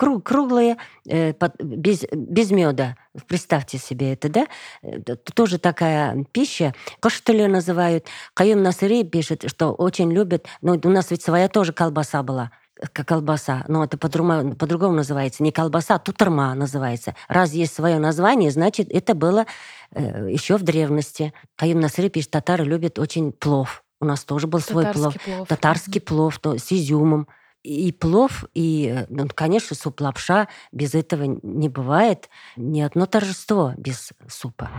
круг, 0.00 0.24
круглые, 0.24 0.78
э, 1.06 1.34
под, 1.34 1.62
без, 1.62 2.06
без 2.10 2.50
меда. 2.50 2.96
Представьте 3.26 3.76
себе 3.76 4.14
это, 4.14 4.30
да? 4.30 4.46
Это 4.80 5.16
тоже 5.34 5.58
такая 5.58 6.24
пища. 6.32 6.74
Коштеле 7.00 7.48
называют. 7.48 8.06
Каюм 8.32 8.62
Насыри 8.62 9.04
пишет, 9.04 9.44
что 9.50 9.72
очень 9.72 10.10
любят. 10.10 10.46
Ну, 10.62 10.80
у 10.82 10.88
нас 10.88 11.10
ведь 11.10 11.22
своя 11.22 11.48
тоже 11.48 11.74
колбаса 11.74 12.22
была 12.22 12.50
как 12.94 13.06
колбаса, 13.06 13.62
но 13.68 13.84
это 13.84 13.98
по-другому, 13.98 14.56
по-другому 14.56 14.94
называется. 14.94 15.42
Не 15.42 15.52
колбаса, 15.52 15.96
а 15.96 15.98
тутарма 15.98 16.54
называется. 16.54 17.14
Раз 17.28 17.52
есть 17.52 17.74
свое 17.74 17.98
название, 17.98 18.50
значит, 18.50 18.88
это 18.90 19.14
было 19.14 19.44
э, 19.90 20.30
еще 20.30 20.56
в 20.56 20.62
древности. 20.62 21.34
Каюм 21.56 21.78
Насыри 21.78 22.08
пишет, 22.08 22.30
татары 22.30 22.64
любят 22.64 22.98
очень 22.98 23.32
плов. 23.32 23.84
У 24.00 24.06
нас 24.06 24.24
тоже 24.24 24.46
был 24.46 24.60
Татарский 24.60 24.72
свой 24.72 24.92
плов. 24.94 25.22
плов. 25.22 25.48
Татарский 25.48 26.00
плов 26.00 26.38
то, 26.38 26.56
с 26.56 26.72
изюмом 26.72 27.28
и 27.62 27.92
плов, 27.92 28.44
и, 28.54 29.04
ну, 29.08 29.28
конечно, 29.34 29.76
суп-лапша. 29.76 30.48
Без 30.72 30.94
этого 30.94 31.24
не 31.42 31.68
бывает 31.68 32.28
ни 32.56 32.80
одно 32.80 33.06
торжество 33.06 33.74
без 33.76 34.10
супа. 34.28 34.70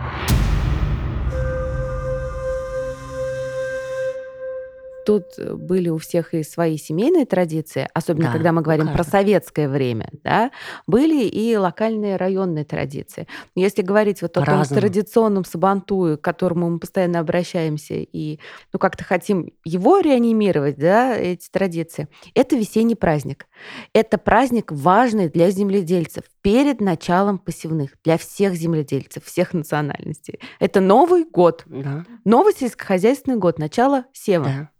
Тут 5.04 5.24
э, 5.38 5.54
были 5.54 5.88
у 5.88 5.98
всех 5.98 6.34
и 6.34 6.42
свои 6.42 6.76
семейные 6.76 7.26
традиции, 7.26 7.88
особенно 7.94 8.26
да, 8.26 8.32
когда 8.32 8.52
мы 8.52 8.62
говорим 8.62 8.92
про 8.92 9.04
советское 9.04 9.68
время, 9.68 10.08
да, 10.22 10.50
были 10.86 11.24
и 11.24 11.56
локальные 11.56 12.16
районные 12.16 12.64
традиции. 12.64 13.26
Если 13.54 13.82
говорить 13.82 14.22
вот 14.22 14.36
о 14.36 14.44
том 14.44 14.64
традиционном 14.64 15.44
сабантую, 15.44 16.18
к 16.18 16.20
которому 16.20 16.70
мы 16.70 16.78
постоянно 16.78 17.20
обращаемся 17.20 17.94
и 17.94 18.38
ну 18.72 18.78
как-то 18.78 19.04
хотим 19.04 19.52
его 19.64 20.00
реанимировать, 20.00 20.78
да, 20.78 21.16
эти 21.16 21.48
традиции, 21.50 22.08
это 22.34 22.56
весенний 22.56 22.94
праздник. 22.94 23.46
Это 23.92 24.18
праздник 24.18 24.72
важный 24.72 25.28
для 25.28 25.50
земледельцев 25.50 26.24
перед 26.42 26.80
началом 26.80 27.38
посевных, 27.38 27.92
для 28.04 28.18
всех 28.18 28.54
земледельцев, 28.54 29.24
всех 29.24 29.54
национальностей. 29.54 30.40
Это 30.58 30.80
Новый 30.80 31.24
год, 31.24 31.62
да. 31.66 32.04
новый 32.24 32.52
сельскохозяйственный 32.54 33.38
год, 33.38 33.58
начало 33.58 34.04
сева. 34.12 34.44
Да. 34.44 34.71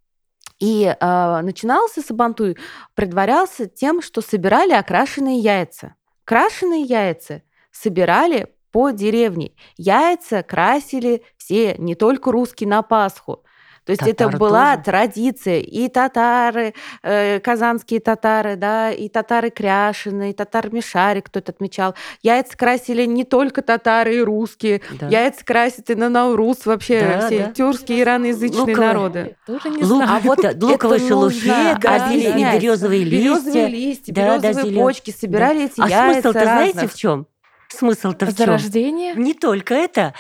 И 0.63 0.85
э, 0.85 1.41
начинался 1.43 2.03
Сабантуй, 2.03 2.57
предварялся 2.95 3.67
тем, 3.67 4.01
что 4.01 4.21
собирали 4.21 4.71
окрашенные 4.71 5.41
яйца. 5.41 5.97
Крашеные 6.25 6.83
яйца 6.83 7.43
собирали 7.73 8.47
по 8.71 8.91
деревне. 8.91 9.57
Яйца 9.77 10.45
красили 10.45 11.25
все, 11.37 11.75
не 11.79 11.97
только 11.97 12.31
русские 12.31 12.69
на 12.69 12.83
Пасху. 12.83 13.45
То 13.85 13.91
есть 13.91 14.01
Татары 14.01 14.31
это 14.31 14.39
была 14.39 14.77
тоже? 14.77 14.85
традиция. 14.85 15.61
И 15.61 15.89
татары, 15.89 16.75
э, 17.03 17.41
казанские 17.41 18.01
татары, 18.01 18.55
да, 18.57 18.93
и 18.93 19.09
татары 19.09 19.51
кряшеные, 19.51 20.31
и 20.31 20.35
татар 20.35 20.73
Мишари 20.73 21.21
кто-то 21.21 21.51
отмечал. 21.51 21.95
Яйца 22.23 22.57
красили 22.57 23.05
не 23.07 23.25
только 23.25 23.61
татары 23.61 24.17
и 24.17 24.21
русские. 24.21 24.83
Да. 25.01 25.09
Яйца 25.09 25.45
красят 25.45 25.91
и 25.91 25.97
на 25.97 26.09
Наурус 26.09 26.65
вообще 26.65 27.01
да, 27.01 27.27
все 27.27 27.39
да. 27.47 27.53
тюркские, 27.53 28.03
ираноязычные 28.03 28.61
Луковые. 28.61 28.87
народы. 28.87 29.37
Тоже 29.47 29.71
не 29.71 29.83
Лук, 29.83 30.05
знаю. 30.05 30.11
А 30.13 30.21
вот 30.21 30.39
луковые 30.63 31.01
шелухи, 31.01 31.49
да, 31.81 32.13
и 32.13 32.59
березовые 32.59 33.05
листья. 33.05 33.31
Березовые 33.31 33.69
листья, 33.69 34.13
да, 34.13 34.39
березовые 34.39 34.75
да, 34.75 34.81
почки. 34.81 35.11
Собирали 35.11 35.59
да. 35.59 35.65
эти 35.65 35.81
а 35.81 35.89
яйца 35.89 36.21
смысл-то 36.23 36.43
знаете 36.45 36.87
в 36.87 36.95
чем? 36.95 37.27
Смысл-то 37.69 38.27
в 38.27 38.29
чем? 38.29 38.47
Зарождение? 38.47 39.15
Не 39.15 39.35
только 39.35 39.75
это. 39.75 40.15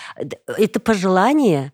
Это 0.46 0.80
пожелание 0.80 1.72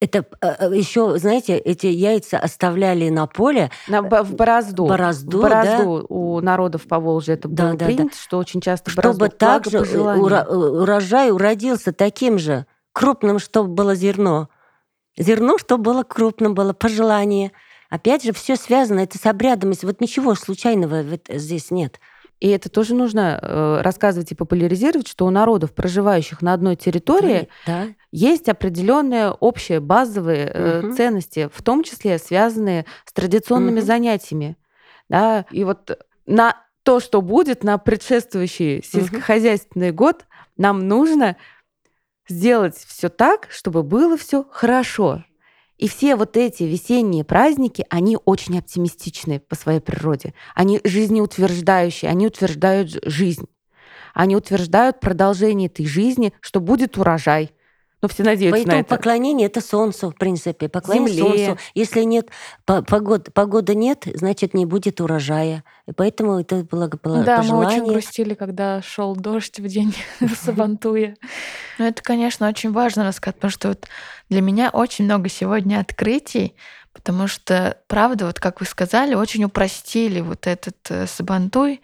это 0.00 0.24
э, 0.40 0.68
э, 0.70 0.76
еще, 0.76 1.18
знаете, 1.18 1.58
эти 1.58 1.86
яйца 1.86 2.38
оставляли 2.38 3.08
на 3.08 3.26
поле. 3.26 3.70
На, 3.88 4.02
в 4.02 4.34
борозду. 4.34 4.86
Борозду, 4.86 5.38
в 5.38 5.42
борозду 5.42 5.98
да. 6.00 6.06
у 6.08 6.40
народов 6.40 6.86
по 6.86 7.00
Волжье 7.00 7.34
это 7.34 7.48
да, 7.48 7.64
было 7.64 7.76
да, 7.76 7.84
принято, 7.86 8.10
да. 8.10 8.16
что 8.16 8.38
очень 8.38 8.60
часто 8.60 8.90
Чтобы 8.90 9.28
также 9.28 9.80
урожай 9.80 11.30
уродился 11.32 11.92
таким 11.92 12.38
же 12.38 12.66
крупным, 12.92 13.38
чтобы 13.38 13.70
было 13.70 13.94
зерно. 13.94 14.48
Зерно, 15.16 15.58
чтобы 15.58 15.82
было 15.82 16.02
крупным, 16.04 16.54
было 16.54 16.72
пожелание. 16.72 17.50
Опять 17.90 18.22
же, 18.22 18.32
все 18.32 18.54
связано, 18.54 19.00
это 19.00 19.18
с 19.18 19.26
обрядом. 19.26 19.72
Вот 19.82 20.00
ничего 20.00 20.34
случайного 20.36 21.04
здесь 21.28 21.70
нет. 21.72 21.98
И 22.40 22.48
это 22.48 22.68
тоже 22.68 22.94
нужно 22.94 23.38
э, 23.40 23.80
рассказывать 23.82 24.30
и 24.30 24.36
популяризировать, 24.36 25.08
что 25.08 25.26
у 25.26 25.30
народов, 25.30 25.72
проживающих 25.72 26.40
на 26.40 26.52
одной 26.52 26.76
территории, 26.76 27.48
да. 27.66 27.88
есть 28.12 28.48
определенные 28.48 29.30
общие 29.30 29.80
базовые 29.80 30.46
э, 30.46 30.78
угу. 30.80 30.92
ценности, 30.94 31.50
в 31.52 31.62
том 31.62 31.82
числе 31.82 32.18
связанные 32.18 32.86
с 33.04 33.12
традиционными 33.12 33.80
угу. 33.80 33.86
занятиями. 33.86 34.56
Да? 35.08 35.46
И 35.50 35.64
вот 35.64 35.98
на 36.26 36.56
то, 36.84 37.00
что 37.00 37.22
будет 37.22 37.64
на 37.64 37.76
предшествующий 37.76 38.84
сельскохозяйственный 38.84 39.90
угу. 39.90 39.96
год, 39.96 40.26
нам 40.56 40.86
нужно 40.86 41.36
сделать 42.28 42.76
все 42.76 43.08
так, 43.08 43.48
чтобы 43.50 43.82
было 43.82 44.16
все 44.16 44.44
хорошо. 44.48 45.24
И 45.78 45.88
все 45.88 46.16
вот 46.16 46.36
эти 46.36 46.64
весенние 46.64 47.24
праздники, 47.24 47.86
они 47.88 48.18
очень 48.24 48.58
оптимистичные 48.58 49.38
по 49.38 49.54
своей 49.54 49.80
природе. 49.80 50.34
Они 50.54 50.80
жизнеутверждающие, 50.82 52.10
они 52.10 52.26
утверждают 52.26 52.98
жизнь. 53.04 53.46
Они 54.12 54.34
утверждают 54.34 54.98
продолжение 54.98 55.68
этой 55.68 55.86
жизни, 55.86 56.32
что 56.40 56.60
будет 56.60 56.98
урожай, 56.98 57.52
но 58.00 58.08
все 58.08 58.22
надеются 58.22 58.58
Поэтому 58.58 58.76
на 58.76 58.80
это. 58.80 58.96
поклонение 58.96 59.46
это 59.46 59.60
солнцу, 59.60 60.10
в 60.10 60.14
принципе. 60.14 60.68
Поклонение 60.68 61.14
Земле. 61.14 61.46
солнцу. 61.46 61.62
Если 61.74 62.02
нет 62.04 62.28
погод, 62.64 63.32
погоды 63.34 63.74
нет, 63.74 64.04
значит 64.14 64.54
не 64.54 64.66
будет 64.66 65.00
урожая. 65.00 65.64
И 65.86 65.92
поэтому 65.92 66.38
это 66.38 66.56
было, 66.62 66.88
было 67.02 67.24
да, 67.24 67.38
пожелание. 67.38 67.78
мы 67.78 67.82
очень 67.82 67.92
грустили, 67.92 68.34
когда 68.34 68.82
шел 68.82 69.16
дождь 69.16 69.58
в 69.58 69.66
день 69.66 69.96
Сабантуя. 70.40 71.16
Но 71.78 71.86
это, 71.86 72.02
конечно, 72.02 72.48
очень 72.48 72.72
важно 72.72 73.04
рассказать, 73.04 73.36
потому 73.36 73.50
что 73.50 73.68
вот 73.68 73.86
для 74.28 74.42
меня 74.42 74.70
очень 74.70 75.04
много 75.04 75.28
сегодня 75.28 75.80
открытий, 75.80 76.54
потому 76.92 77.26
что, 77.26 77.78
правда, 77.88 78.26
вот 78.26 78.38
как 78.38 78.60
вы 78.60 78.66
сказали, 78.66 79.14
очень 79.14 79.42
упростили 79.44 80.20
вот 80.20 80.46
этот 80.46 80.76
э, 80.90 81.06
Сабантуй. 81.06 81.80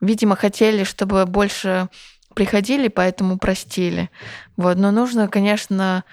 Видимо, 0.00 0.36
хотели, 0.36 0.84
чтобы 0.84 1.24
больше 1.24 1.88
приходили, 2.34 2.88
поэтому 2.88 3.38
простили. 3.38 4.10
Вот. 4.56 4.76
Но 4.76 4.90
нужно, 4.90 5.28
конечно, 5.28 6.04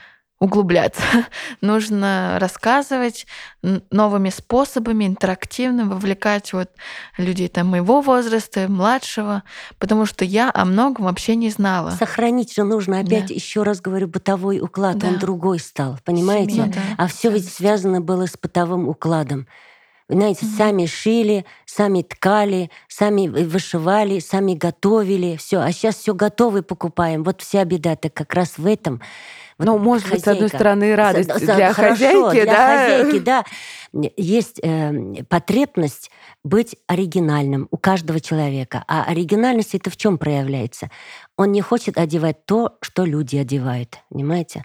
углубляться. 0.42 1.04
Нужно 1.62 2.38
рассказывать 2.40 3.28
новыми 3.62 4.30
способами, 4.30 5.06
интерактивно, 5.06 5.86
вовлекать 5.86 6.52
вот 6.52 6.70
людей 7.18 7.48
там 7.48 7.68
моего 7.68 8.02
возраста, 8.02 8.66
младшего, 8.68 9.44
потому 9.78 10.08
что 10.08 10.26
я 10.26 10.52
о 10.52 10.66
многом 10.66 11.06
вообще 11.06 11.36
не 11.36 11.52
знала. 11.52 11.92
Сохранить 11.92 12.56
же 12.56 12.64
нужно, 12.64 13.00
опять 13.00 13.28
да. 13.28 13.34
еще 13.36 13.62
раз 13.62 13.82
говорю, 13.82 14.08
бытовой 14.08 14.60
уклад, 14.60 14.98
да. 14.98 15.10
он 15.10 15.20
другой 15.20 15.60
стал, 15.60 16.00
понимаете? 16.04 16.54
Семья, 16.56 16.68
да. 16.74 16.82
А 16.98 17.08
все 17.08 17.30
ведь 17.30 17.48
связано 17.48 18.02
было 18.02 18.26
с 18.26 18.36
бытовым 18.36 18.90
укладом 18.90 19.48
знаете, 20.12 20.46
mm-hmm. 20.46 20.58
сами 20.58 20.86
шили, 20.86 21.46
сами 21.66 22.02
ткали, 22.02 22.70
сами 22.88 23.28
вышивали, 23.28 24.20
сами 24.20 24.54
готовили, 24.54 25.38
все. 25.38 25.60
А 25.60 25.72
сейчас 25.72 25.96
все 25.96 26.14
готовы 26.14 26.64
покупаем. 26.64 27.24
Вот 27.24 27.42
вся 27.42 27.64
беда-то 27.64 28.10
как 28.10 28.34
раз 28.34 28.58
в 28.58 28.66
этом. 28.66 29.02
Вот 29.58 29.66
ну, 29.66 29.78
может 29.78 30.08
хозяйка. 30.08 30.16
быть, 30.16 30.24
с 30.24 30.28
одной 30.28 30.50
стороны, 30.50 30.96
радость 30.96 31.32
с, 31.32 31.40
для 31.40 31.72
хорошо, 31.74 31.94
хозяйки, 31.94 32.44
для 32.44 32.46
да? 32.46 32.78
хозяйки, 32.78 33.20
да. 33.24 33.46
Есть 34.18 34.60
э, 34.64 35.24
потребность 35.30 36.10
быть 36.44 36.76
оригинальным 36.88 37.68
у 37.70 37.78
каждого 37.78 38.20
человека. 38.20 38.84
А 38.88 39.04
оригинальность 39.04 39.76
это 39.76 39.90
в 39.90 39.98
чем 39.98 40.18
проявляется? 40.18 40.90
Он 41.38 41.52
не 41.52 41.62
хочет 41.62 41.98
одевать 41.98 42.46
то, 42.46 42.78
что 42.82 43.06
люди 43.06 43.38
одевают, 43.38 44.00
понимаете? 44.10 44.64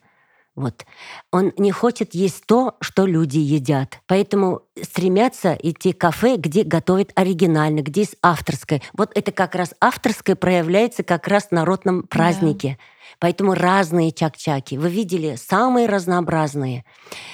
Вот. 0.57 0.87
Он 1.31 1.53
не 1.59 1.71
хочет 1.71 2.15
есть 2.15 2.47
то, 2.47 2.77
что 2.81 3.05
люди 3.05 3.39
едят. 3.39 4.01
Поэтому 4.07 4.63
стремятся 4.83 5.57
идти 5.63 5.93
в 5.93 5.99
кафе, 5.99 6.37
где 6.37 6.65
готовят 6.65 7.13
оригинально, 7.15 7.83
где 7.83 8.01
есть 8.01 8.17
авторское. 8.23 8.81
Вот 8.95 9.13
это 9.15 9.33
как 9.33 9.55
раз 9.55 9.75
авторское 9.81 10.35
проявляется 10.35 11.03
как 11.03 11.29
раз 11.29 11.49
в 11.49 11.53
народном 11.53 12.05
празднике. 12.05 12.79
Да. 12.79 12.85
Поэтому 13.19 13.55
разные 13.55 14.13
чак-чаки. 14.13 14.79
Вы 14.79 14.89
видели, 14.89 15.37
самые 15.37 15.87
разнообразные. 15.87 16.85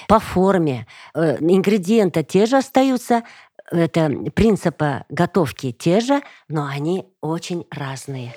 По 0.07 0.19
форме. 0.19 0.85
Э, 1.15 1.37
ингредиенты 1.39 2.23
те 2.23 2.45
же 2.45 2.57
остаются, 2.57 3.23
это 3.71 4.09
принципы 4.35 5.03
готовки 5.09 5.71
те 5.71 6.01
же, 6.01 6.21
но 6.49 6.65
они 6.65 7.05
очень 7.21 7.65
разные. 7.71 8.35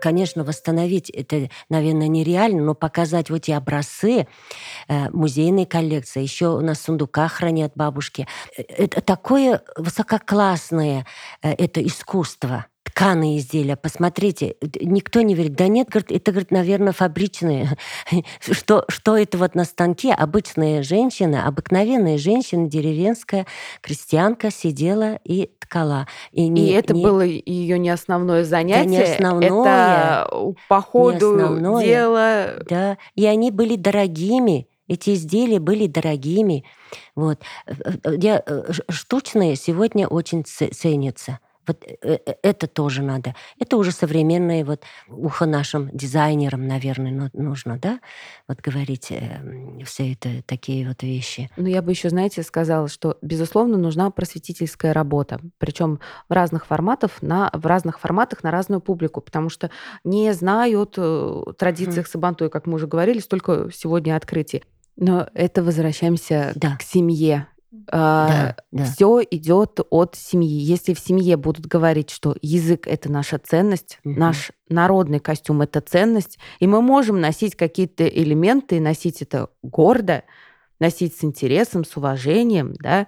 Конечно, 0.00 0.44
восстановить 0.44 1.10
это, 1.10 1.50
наверное, 1.68 2.08
нереально, 2.08 2.62
но 2.62 2.74
показать 2.74 3.30
вот 3.30 3.38
эти 3.38 3.50
образцы 3.50 4.26
э, 4.88 5.10
музейной 5.10 5.66
коллекции, 5.66 6.22
еще 6.22 6.48
у 6.48 6.60
нас 6.60 6.78
в 6.78 6.82
сундуках 6.82 7.32
хранят 7.32 7.72
бабушки. 7.74 8.26
Э, 8.56 8.62
это 8.62 9.00
такое 9.00 9.62
высококлассное 9.76 11.06
э, 11.42 11.52
это 11.52 11.84
искусство 11.84 12.66
тканые 12.98 13.38
изделия, 13.38 13.76
посмотрите, 13.76 14.56
никто 14.80 15.20
не 15.20 15.36
верит. 15.36 15.54
Да 15.54 15.68
нет, 15.68 15.88
говорит, 15.88 16.10
это, 16.10 16.32
говорит, 16.32 16.50
наверное, 16.50 16.92
фабричные. 16.92 17.76
что, 18.40 18.84
что 18.88 19.16
это 19.16 19.38
вот 19.38 19.54
на 19.54 19.64
станке 19.64 20.12
обычная 20.12 20.82
женщина, 20.82 21.46
обыкновенная 21.46 22.18
женщина, 22.18 22.68
деревенская 22.68 23.46
крестьянка 23.82 24.50
сидела 24.50 25.20
и 25.22 25.48
ткала. 25.60 26.08
И, 26.32 26.48
не, 26.48 26.70
и 26.70 26.72
это 26.72 26.92
не... 26.92 27.04
было 27.04 27.20
ее 27.20 27.78
не 27.78 27.90
основное 27.90 28.42
занятие. 28.42 28.82
Да, 28.82 28.90
не 28.90 29.02
основное. 29.02 30.24
Это 30.24 30.54
по 30.68 30.80
ходу 30.80 31.36
не 31.36 31.42
основное, 31.44 31.86
дела. 31.86 32.46
Да, 32.68 32.98
и 33.14 33.26
они 33.26 33.52
были 33.52 33.76
дорогими. 33.76 34.66
Эти 34.88 35.14
изделия 35.14 35.60
были 35.60 35.86
дорогими. 35.86 36.64
Вот. 37.14 37.38
Э, 37.66 37.74
э, 38.02 38.16
я, 38.16 38.42
э, 38.44 38.72
штучные 38.88 39.54
сегодня 39.54 40.08
очень 40.08 40.44
ценятся. 40.44 41.38
Вот 41.68 41.84
э, 41.86 42.18
э, 42.26 42.34
это 42.42 42.66
тоже 42.66 43.02
надо. 43.02 43.34
Это 43.58 43.76
уже 43.76 43.92
современное 43.92 44.64
вот 44.64 44.82
ухо 45.08 45.46
нашим 45.46 45.90
дизайнерам, 45.92 46.66
наверное, 46.66 47.30
нужно, 47.32 47.78
да, 47.78 48.00
вот 48.48 48.60
говорить 48.60 49.10
э, 49.10 49.40
все 49.84 50.12
это 50.12 50.42
такие 50.46 50.88
вот 50.88 51.02
вещи. 51.02 51.50
Ну, 51.56 51.66
я 51.66 51.82
бы 51.82 51.92
еще, 51.92 52.08
знаете, 52.08 52.42
сказала, 52.42 52.88
что, 52.88 53.18
безусловно, 53.22 53.76
нужна 53.76 54.10
просветительская 54.10 54.92
работа, 54.92 55.40
причем 55.58 56.00
в 56.28 56.32
разных 56.32 56.66
форматах, 56.66 57.22
на, 57.22 57.50
в 57.52 57.66
разных 57.66 58.00
форматах 58.00 58.42
на 58.42 58.50
разную 58.50 58.80
публику, 58.80 59.20
потому 59.20 59.50
что 59.50 59.70
не 60.04 60.32
знают 60.32 60.98
о 60.98 61.52
традициях 61.52 62.06
mm. 62.06 62.10
Сабантуя, 62.10 62.48
как 62.48 62.66
мы 62.66 62.74
уже 62.74 62.86
говорили, 62.86 63.18
столько 63.18 63.70
сегодня 63.72 64.16
открытий. 64.16 64.64
Но 64.96 65.28
это 65.34 65.62
возвращаемся 65.62 66.52
да. 66.56 66.76
к 66.76 66.82
семье 66.82 67.46
да, 67.70 68.56
да. 68.72 68.84
Все 68.84 69.22
идет 69.30 69.80
от 69.90 70.14
семьи. 70.14 70.48
Если 70.48 70.94
в 70.94 71.00
семье 71.00 71.36
будут 71.36 71.66
говорить, 71.66 72.10
что 72.10 72.34
язык 72.40 72.86
это 72.86 73.10
наша 73.10 73.38
ценность, 73.38 73.98
угу. 74.04 74.18
наш 74.18 74.52
народный 74.68 75.20
костюм 75.20 75.62
это 75.62 75.80
ценность, 75.80 76.38
и 76.60 76.66
мы 76.66 76.80
можем 76.80 77.20
носить 77.20 77.56
какие-то 77.56 78.06
элементы, 78.06 78.80
носить 78.80 79.20
это 79.20 79.50
гордо, 79.62 80.24
носить 80.80 81.16
с 81.16 81.24
интересом, 81.24 81.84
с 81.84 81.96
уважением, 81.96 82.74
да. 82.78 83.06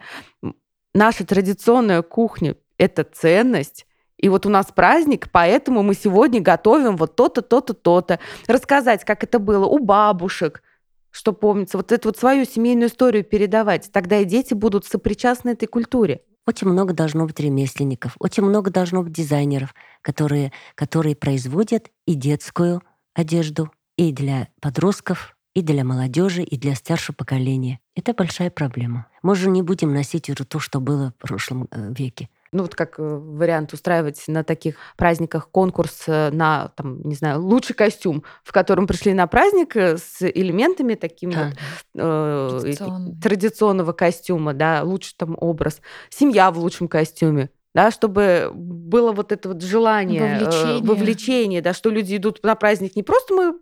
Наша 0.95 1.25
традиционная 1.25 2.03
кухня 2.03 2.57
это 2.77 3.05
ценность. 3.05 3.87
И 4.19 4.29
вот 4.29 4.45
у 4.45 4.51
нас 4.51 4.67
праздник, 4.67 5.31
поэтому 5.33 5.83
мы 5.83 5.95
сегодня 5.95 6.43
готовим 6.43 6.97
вот 6.97 7.17
то-то, 7.17 7.41
то-то, 7.41 7.73
то-то. 7.73 8.19
Рассказать, 8.47 9.05
как 9.05 9.25
это 9.25 9.39
было 9.39 9.65
у 9.65 9.79
бабушек, 9.79 10.63
что 11.11 11.33
помнится, 11.33 11.77
вот 11.77 11.93
эту 11.93 12.09
вот 12.09 12.19
свою 12.19 12.45
семейную 12.45 12.89
историю 12.89 13.25
передавать, 13.25 13.91
тогда 13.93 14.19
и 14.19 14.25
дети 14.25 14.55
будут 14.55 14.85
сопричастны 14.85 15.51
этой 15.51 15.67
культуре. 15.67 16.23
Очень 16.47 16.69
много 16.69 16.95
должно 16.95 17.27
быть 17.27 17.39
ремесленников, 17.39 18.17
очень 18.19 18.43
много 18.43 18.71
должно 18.71 19.03
быть 19.03 19.13
дизайнеров, 19.13 19.75
которые, 20.03 20.53
которые 20.75 21.15
производят 21.15 21.91
и 22.07 22.15
детскую 22.15 22.83
одежду, 23.15 23.71
и 23.97 24.13
для 24.13 24.49
подростков, 24.61 25.37
и 25.55 25.63
для 25.63 25.85
молодежи, 25.85 26.43
и 26.43 26.57
для 26.57 26.75
старшего 26.75 27.15
поколения. 27.15 27.81
Это 27.95 28.15
большая 28.15 28.51
проблема. 28.51 29.07
Мы 29.23 29.35
же 29.35 29.51
не 29.51 29.63
будем 29.63 29.93
носить 29.93 30.31
уже 30.31 30.45
то, 30.45 30.59
что 30.59 30.81
было 30.81 31.13
в 31.19 31.29
прошлом 31.29 31.69
э, 31.71 31.93
веке. 31.93 32.29
Ну 32.53 32.63
вот 32.63 32.75
как 32.75 32.99
э, 32.99 33.03
вариант 33.03 33.73
устраивать 33.73 34.25
на 34.27 34.43
таких 34.43 34.75
праздниках 34.97 35.49
конкурс 35.51 36.03
э, 36.09 36.31
на, 36.33 36.73
там, 36.75 37.01
не 37.03 37.15
знаю, 37.15 37.41
лучший 37.41 37.75
костюм, 37.77 38.25
в 38.43 38.51
котором 38.51 38.89
пришли 38.89 39.15
на 39.15 39.29
праздник 39.29 39.77
с 39.77 40.21
элементами 40.23 40.95
такими 40.95 41.33
Да. 41.33 41.53
вот, 41.95 42.65
э, 42.65 42.75
традиционного 43.23 43.93
костюма, 43.93 44.53
да, 44.53 44.83
лучший 44.83 45.15
там 45.17 45.37
образ, 45.41 45.81
семья 46.09 46.51
в 46.51 46.59
лучшем 46.59 46.89
костюме. 46.89 47.51
Да, 47.73 47.93
чтобы 47.93 48.51
было 48.53 49.13
вот 49.13 49.31
это 49.31 49.51
вот 49.51 49.63
желание, 49.63 50.21
э, 50.21 50.39
Вовлечение. 50.41 50.83
вовлечение, 50.83 51.63
да, 51.63 51.73
что 51.73 51.91
люди 51.91 52.17
идут 52.17 52.41
на 52.43 52.57
праздник 52.57 52.97
не 52.97 53.05
просто 53.05 53.33
мы 53.33 53.55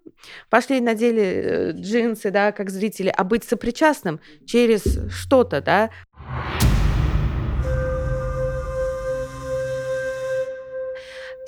пошли 0.48 0.81
надели 0.81 1.22
э, 1.22 1.72
джинсы, 1.72 2.31
да, 2.31 2.53
как 2.53 2.70
зрители, 2.70 3.12
а 3.14 3.22
быть 3.22 3.44
сопричастным 3.44 4.18
через 4.46 5.11
что-то, 5.11 5.61
да, 5.61 5.90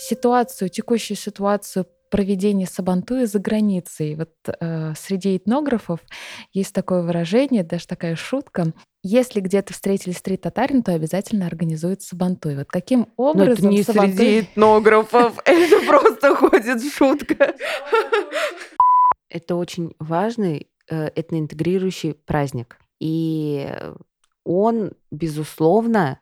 Ситуацию, 0.01 0.71
текущую 0.71 1.17
ситуацию 1.17 1.87
проведения 2.11 2.67
Сабантуя 2.67 3.27
за 3.27 3.39
границей. 3.39 4.17
Вот 4.17 4.31
э, 4.47 4.95
среди 4.97 5.37
этнографов 5.37 6.01
есть 6.53 6.75
такое 6.75 7.03
выражение, 7.03 7.63
даже 7.63 7.87
такая 7.87 8.17
шутка. 8.17 8.73
Если 9.03 9.41
где-то 9.41 9.73
встретили 9.73 10.13
стрит-татарин, 10.13 10.83
то 10.83 10.93
обязательно 10.93 11.47
организуют 11.47 12.03
Сабантуй. 12.03 12.57
Вот 12.57 12.69
каким 12.69 13.09
Но 13.17 13.25
образом 13.31 13.67
это 13.67 13.69
не 13.69 13.83
Сабантуй- 13.83 14.17
среди 14.17 14.41
этнографов, 14.41 15.39
это 15.45 15.87
просто 15.87 16.35
ходит 16.35 16.83
шутка. 16.93 17.55
Это 19.29 19.55
очень 19.55 19.95
важный 19.99 20.69
э, 20.91 21.11
этноинтегрирующий 21.15 22.15
праздник. 22.15 22.79
И 22.99 23.71
он, 24.45 24.93
безусловно, 25.11 26.21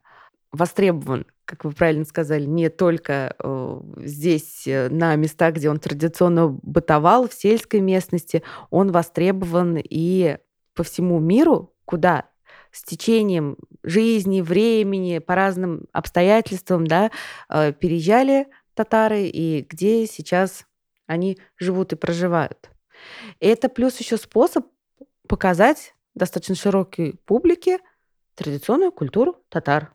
востребован, 0.53 1.27
как 1.49 1.65
вы 1.65 1.73
правильно 1.73 2.05
сказали, 2.05 2.45
не 2.45 2.69
только 2.69 3.35
э, 3.43 3.81
здесь, 4.05 4.67
э, 4.67 4.91
на 4.91 5.17
местах, 5.17 5.55
где 5.55 5.71
он 5.71 5.79
традиционно 5.79 6.49
бытовал, 6.49 7.27
в 7.27 7.33
сельской 7.33 7.81
местности, 7.81 8.43
он 8.69 8.93
востребован 8.93 9.79
и 9.83 10.37
по 10.75 10.83
всему 10.83 11.19
миру, 11.21 11.75
куда 11.87 12.27
с 12.71 12.83
течением 12.83 13.57
жизни, 13.83 14.43
времени, 14.43 15.21
по 15.21 15.35
разным 15.35 15.87
обстоятельствам, 15.93 16.87
да, 16.87 17.11
э, 17.49 17.73
переезжали 17.73 18.49
татары 18.75 19.23
и 19.23 19.63
где 19.63 20.07
сейчас 20.07 20.67
они 21.07 21.39
живут 21.57 21.95
и 21.95 21.97
проживают. 21.97 22.71
Это 23.41 23.71
плюс 23.71 23.97
еще 23.97 24.19
способ 24.19 24.67
показать 25.27 25.95
достаточно 26.15 26.55
широкой 26.55 27.15
публике 27.25 27.79
традиционную 28.35 28.93
культуру 28.93 29.43
татар. 29.49 29.95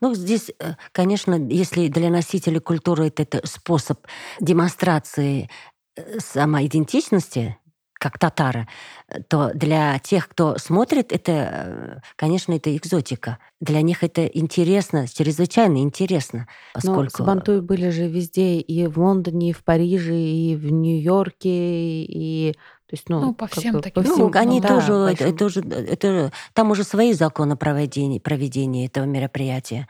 Ну, 0.00 0.14
здесь, 0.14 0.50
э, 0.58 0.74
конечно, 0.92 1.34
если 1.34 1.88
для 1.88 2.10
носителей 2.10 2.60
культуры 2.60 3.08
это, 3.08 3.22
это 3.22 3.46
способ 3.46 4.06
демонстрации 4.40 5.48
э, 5.96 6.18
самоидентичности, 6.18 7.58
как 7.98 8.18
татары, 8.18 8.68
э, 9.08 9.22
то 9.22 9.50
для 9.54 9.98
тех, 9.98 10.28
кто 10.28 10.58
смотрит, 10.58 11.12
это, 11.12 12.02
конечно, 12.16 12.52
это 12.52 12.76
экзотика. 12.76 13.38
Для 13.60 13.80
них 13.82 14.04
это 14.04 14.26
интересно, 14.26 15.06
чрезвычайно 15.08 15.78
интересно, 15.78 16.40
Но 16.40 16.46
поскольку... 16.74 17.16
сабантуи 17.18 17.60
были 17.60 17.88
же 17.90 18.08
везде, 18.08 18.58
и 18.58 18.86
в 18.86 18.98
Лондоне, 18.98 19.50
и 19.50 19.52
в 19.52 19.64
Париже, 19.64 20.16
и 20.16 20.56
в 20.56 20.70
Нью-Йорке, 20.70 22.04
и... 22.04 22.54
То 22.86 22.94
есть, 22.94 23.08
ну, 23.08 23.20
Ну, 23.20 23.34
по 23.34 23.46
всем 23.46 23.74
бы 23.76 23.80
таким 23.80 24.02
Ну, 24.02 24.14
всему- 24.14 24.30
они 24.34 24.60
да, 24.60 24.68
тоже, 24.68 24.92
по 24.92 25.12
это, 25.12 25.24
это 25.24 25.44
уже, 25.46 25.60
это, 25.60 26.32
там 26.52 26.70
уже 26.70 26.84
свои 26.84 27.12
законы 27.14 27.56
проведения, 27.56 28.20
проведения 28.20 28.86
этого 28.86 29.04
мероприятия. 29.04 29.88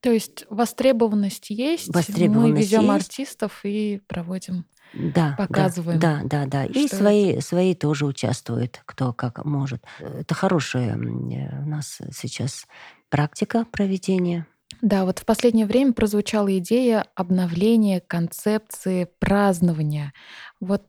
То 0.00 0.10
есть 0.10 0.44
востребованность 0.50 1.50
есть, 1.50 1.86
мы 1.88 1.94
Востребованность 1.94 2.60
везем 2.66 2.82
есть. 2.92 3.08
артистов 3.08 3.60
и 3.62 4.00
проводим. 4.08 4.64
Да, 4.92 5.36
да, 5.38 5.46
Показываем, 5.46 6.00
Да, 6.00 6.20
да, 6.24 6.44
да. 6.46 6.64
И 6.66 6.86
что 6.88 6.96
свои, 6.96 7.40
свои 7.40 7.74
тоже 7.74 8.04
участвуют, 8.04 8.82
кто 8.84 9.12
как 9.12 9.44
может. 9.44 9.82
Это 10.00 10.34
хорошая 10.34 10.96
э, 10.96 11.62
у 11.62 11.68
нас 11.68 11.98
сейчас 12.12 12.66
практика 13.08 13.64
проведения. 13.70 14.46
Да, 14.82 15.04
вот 15.04 15.20
в 15.20 15.24
последнее 15.24 15.66
время 15.66 15.92
прозвучала 15.92 16.58
идея 16.58 17.06
обновления 17.14 18.00
концепции 18.00 19.08
празднования. 19.20 20.12
Вот 20.60 20.82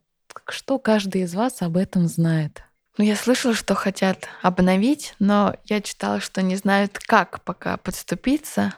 что 0.47 0.79
каждый 0.79 1.21
из 1.21 1.33
вас 1.35 1.61
об 1.61 1.77
этом 1.77 2.07
знает? 2.07 2.63
Ну, 2.97 3.03
я 3.03 3.15
слышала, 3.15 3.55
что 3.55 3.73
хотят 3.73 4.27
обновить, 4.43 5.15
но 5.17 5.55
я 5.65 5.81
читала, 5.81 6.19
что 6.19 6.43
не 6.43 6.55
знают, 6.55 6.99
как 6.99 7.41
пока 7.43 7.77
подступиться, 7.77 8.73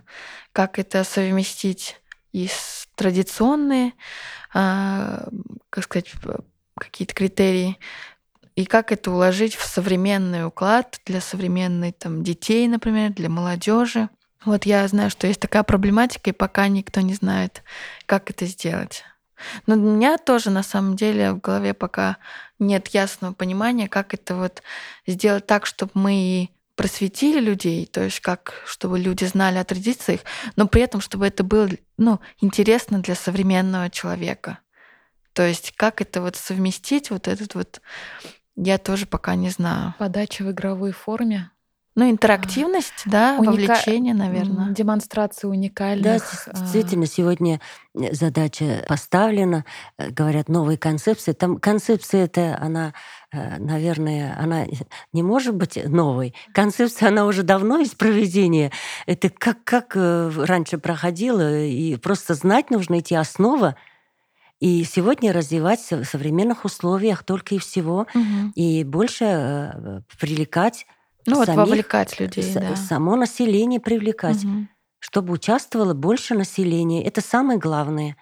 как 0.54 0.80
это 0.80 1.04
совместить 1.04 2.00
и 2.32 2.48
с 2.48 2.88
традиционные, 2.96 3.92
а, 4.54 5.28
как 5.70 5.84
сказать, 5.84 6.12
какие-то 6.78 7.14
критерии, 7.14 7.78
и 8.56 8.66
как 8.66 8.94
это 8.94 9.12
уложить 9.12 9.56
в 9.56 9.66
современный 9.66 10.46
уклад 10.46 11.02
для 11.06 11.20
современной 11.20 11.92
там 11.92 12.24
детей, 12.24 12.68
например, 12.70 13.12
для 13.12 13.30
молодежи. 13.30 14.10
Вот 14.46 14.66
я 14.66 14.88
знаю, 14.88 15.10
что 15.10 15.28
есть 15.28 15.42
такая 15.42 15.64
проблематика, 15.64 16.30
и 16.30 16.34
пока 16.34 16.70
никто 16.70 17.02
не 17.02 17.16
знает, 17.16 17.64
как 18.06 18.30
это 18.30 18.46
сделать. 18.46 19.04
Но 19.68 19.76
у 19.76 19.78
меня 19.78 20.18
тоже 20.18 20.50
на 20.50 20.64
самом 20.64 20.96
деле 20.96 21.32
в 21.32 21.42
голове 21.42 21.74
пока 21.74 22.18
нет 22.60 22.88
ясного 22.90 23.34
понимания, 23.34 23.88
как 23.88 24.14
это 24.14 24.36
вот 24.36 24.64
сделать 25.08 25.46
так, 25.46 25.66
чтобы 25.66 25.92
мы 25.94 26.50
просветили 26.76 27.40
людей, 27.40 27.86
то 27.86 28.04
есть 28.04 28.20
как, 28.20 28.62
чтобы 28.66 29.00
люди 29.00 29.24
знали 29.26 29.58
о 29.58 29.64
традициях, 29.64 30.22
но 30.56 30.68
при 30.68 30.82
этом, 30.82 31.02
чтобы 31.02 31.26
это 31.26 31.44
было 31.44 31.70
ну, 31.98 32.20
интересно 32.42 33.00
для 33.00 33.16
современного 33.16 33.90
человека. 33.90 34.60
То 35.34 35.44
есть 35.44 35.74
как 35.76 36.02
это 36.02 36.22
вот 36.22 36.36
совместить, 36.36 37.12
вот 37.12 37.28
этот 37.28 37.56
вот, 37.56 37.82
я 38.56 38.78
тоже 38.78 39.06
пока 39.06 39.36
не 39.36 39.50
знаю. 39.50 39.94
Подача 40.00 40.44
в 40.44 40.52
игровой 40.52 40.92
форме, 40.92 41.50
Ну, 41.98 42.10
интерактивность, 42.10 43.04
да, 43.06 43.38
Уника- 43.40 43.52
вовлечение, 43.52 44.14
наверное. 44.14 44.74
демонстрация 44.74 45.48
Да, 45.50 45.54
уникальных. 45.56 46.24
с- 46.24 46.48
а, 46.50 46.52
действительно, 46.54 47.06
сегодня 47.06 47.62
э, 47.94 48.14
задача 48.14 48.84
поставлена, 48.90 49.64
э, 49.98 50.10
говорят, 50.10 50.50
новые 50.50 50.78
концепции. 50.78 51.32
Там 51.32 51.56
концепция 51.58 52.26
это, 52.26 52.58
она, 52.62 52.94
э, 53.32 53.58
наверное, 53.60 54.36
она 54.38 54.66
не 55.14 55.24
может 55.24 55.56
быть 55.56 55.80
новой. 55.88 56.36
Концепция, 56.54 57.08
она 57.10 57.26
уже 57.26 57.44
давно 57.44 57.78
из 57.80 57.92
проведения. 57.92 58.72
Это 59.06 59.30
как, 59.30 59.64
как 59.64 59.96
раньше 59.96 60.78
проходило, 60.78 61.64
и 61.64 61.96
просто 61.96 62.34
знать 62.34 62.72
нужно 62.72 62.96
эти 62.96 63.14
основы, 63.14 63.76
и 64.60 64.84
сегодня 64.84 65.32
развивать 65.32 65.80
в 65.92 66.04
современных 66.04 66.66
условиях 66.66 67.24
только 67.24 67.56
и 67.56 67.58
всего, 67.58 68.06
Мгм. 68.14 68.52
и 68.56 68.84
больше 68.84 70.04
привлекать 70.20 70.88
Ну 71.28 71.36
вот 71.38 71.46
самих, 71.48 71.58
вовлекать 71.60 72.20
людей, 72.20 72.44
с- 72.44 72.54
да. 72.54 72.76
само 72.76 73.16
население 73.16 73.80
привлекать 73.80 74.44
Мгм. 74.44 74.70
чтобы 75.00 75.34
участвовало 75.34 75.94
больше 75.94 76.34
населения. 76.34 77.04
Это 77.06 77.22
самое 77.22 77.60
главное. 77.60 78.16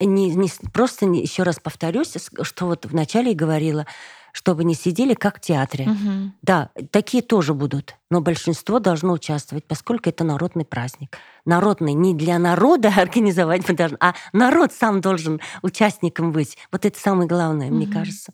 Не, 0.00 0.30
не 0.34 0.48
просто, 0.72 1.06
еще 1.06 1.42
раз 1.44 1.60
повторюсь, 1.60 2.14
что 2.42 2.66
вот 2.66 2.84
вначале 2.86 3.32
и 3.32 3.34
говорила, 3.34 3.86
чтобы 4.32 4.64
не 4.64 4.74
сидели 4.74 5.14
как 5.14 5.36
в 5.36 5.40
театре. 5.40 5.86
Мгм. 5.86 6.34
Да, 6.42 6.70
такие 6.90 7.22
тоже 7.22 7.54
будут, 7.54 7.94
но 8.10 8.20
большинство 8.20 8.80
должно 8.80 9.12
участвовать, 9.12 9.64
поскольку 9.66 10.08
это 10.08 10.24
народный 10.24 10.64
праздник. 10.64 11.18
Народный 11.44 11.92
не 11.92 12.14
для 12.14 12.38
народа 12.38 12.88
организовать 12.96 13.68
мы 13.68 13.74
должны, 13.76 13.96
а 14.00 14.14
народ 14.32 14.72
сам 14.72 15.00
должен 15.00 15.40
участником 15.62 16.32
быть. 16.32 16.58
Вот 16.72 16.84
это 16.84 16.98
самое 16.98 17.28
главное, 17.28 17.70
мне 17.70 17.86
Мгм. 17.86 17.92
кажется. 17.94 18.32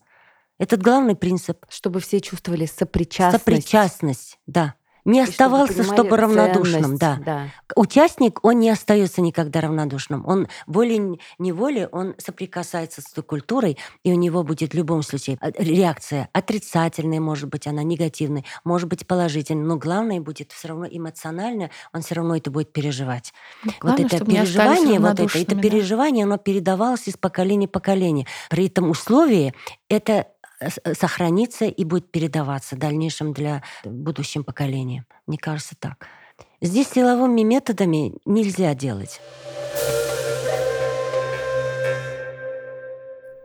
Этот 0.60 0.82
главный 0.82 1.16
принцип. 1.16 1.64
Чтобы 1.70 2.00
все 2.00 2.20
чувствовали 2.20 2.66
сопричастность. 2.66 3.44
Сопричастность, 3.44 4.38
да. 4.46 4.74
Не 5.06 5.22
И 5.22 5.22
чтобы 5.22 5.30
оставался, 5.30 5.74
понимали 5.74 5.94
чтобы 5.94 6.16
равнодушным, 6.18 6.98
да. 6.98 7.18
да. 7.24 7.48
Участник, 7.74 8.44
он 8.44 8.60
не 8.60 8.68
остается 8.68 9.22
никогда 9.22 9.62
равнодушным. 9.62 10.26
Он 10.26 10.46
волей-неволей, 10.66 11.86
он 11.86 12.14
соприкасается 12.18 13.00
с 13.00 13.06
той 13.06 13.24
культурой, 13.24 13.78
и 14.04 14.12
у 14.12 14.16
него 14.16 14.42
будет 14.42 14.72
в 14.72 14.76
любом 14.76 15.02
случае 15.02 15.38
э, 15.40 15.50
реакция 15.56 16.28
отрицательная, 16.34 17.18
может 17.18 17.48
быть, 17.48 17.66
она 17.66 17.82
негативная, 17.82 18.44
может 18.62 18.90
быть, 18.90 19.06
положительная, 19.06 19.64
но 19.64 19.78
главное 19.78 20.20
будет 20.20 20.52
все 20.52 20.68
равно 20.68 20.86
эмоционально, 20.86 21.70
он 21.94 22.02
все 22.02 22.16
равно 22.16 22.36
это 22.36 22.50
будет 22.50 22.74
переживать. 22.74 23.32
Главное, 23.80 24.04
вот 24.04 24.06
это 24.06 24.16
чтобы 24.16 24.32
переживание, 24.32 25.00
вот 25.00 25.18
это, 25.18 25.38
это 25.38 25.54
да. 25.54 25.62
переживание, 25.62 26.24
оно 26.24 26.36
передавалось 26.36 27.08
из 27.08 27.16
поколения 27.16 27.68
в 27.68 27.70
поколение. 27.70 28.26
При 28.50 28.66
этом 28.66 28.90
условии 28.90 29.54
это 29.88 30.26
сохранится 30.92 31.66
и 31.66 31.84
будет 31.84 32.10
передаваться 32.10 32.76
дальнейшим 32.76 33.32
для 33.32 33.62
будущим 33.84 34.44
поколениям. 34.44 35.06
Мне 35.26 35.38
кажется 35.38 35.74
так. 35.78 36.06
Здесь 36.60 36.88
силовыми 36.90 37.42
методами 37.42 38.14
нельзя 38.24 38.74
делать. 38.74 39.20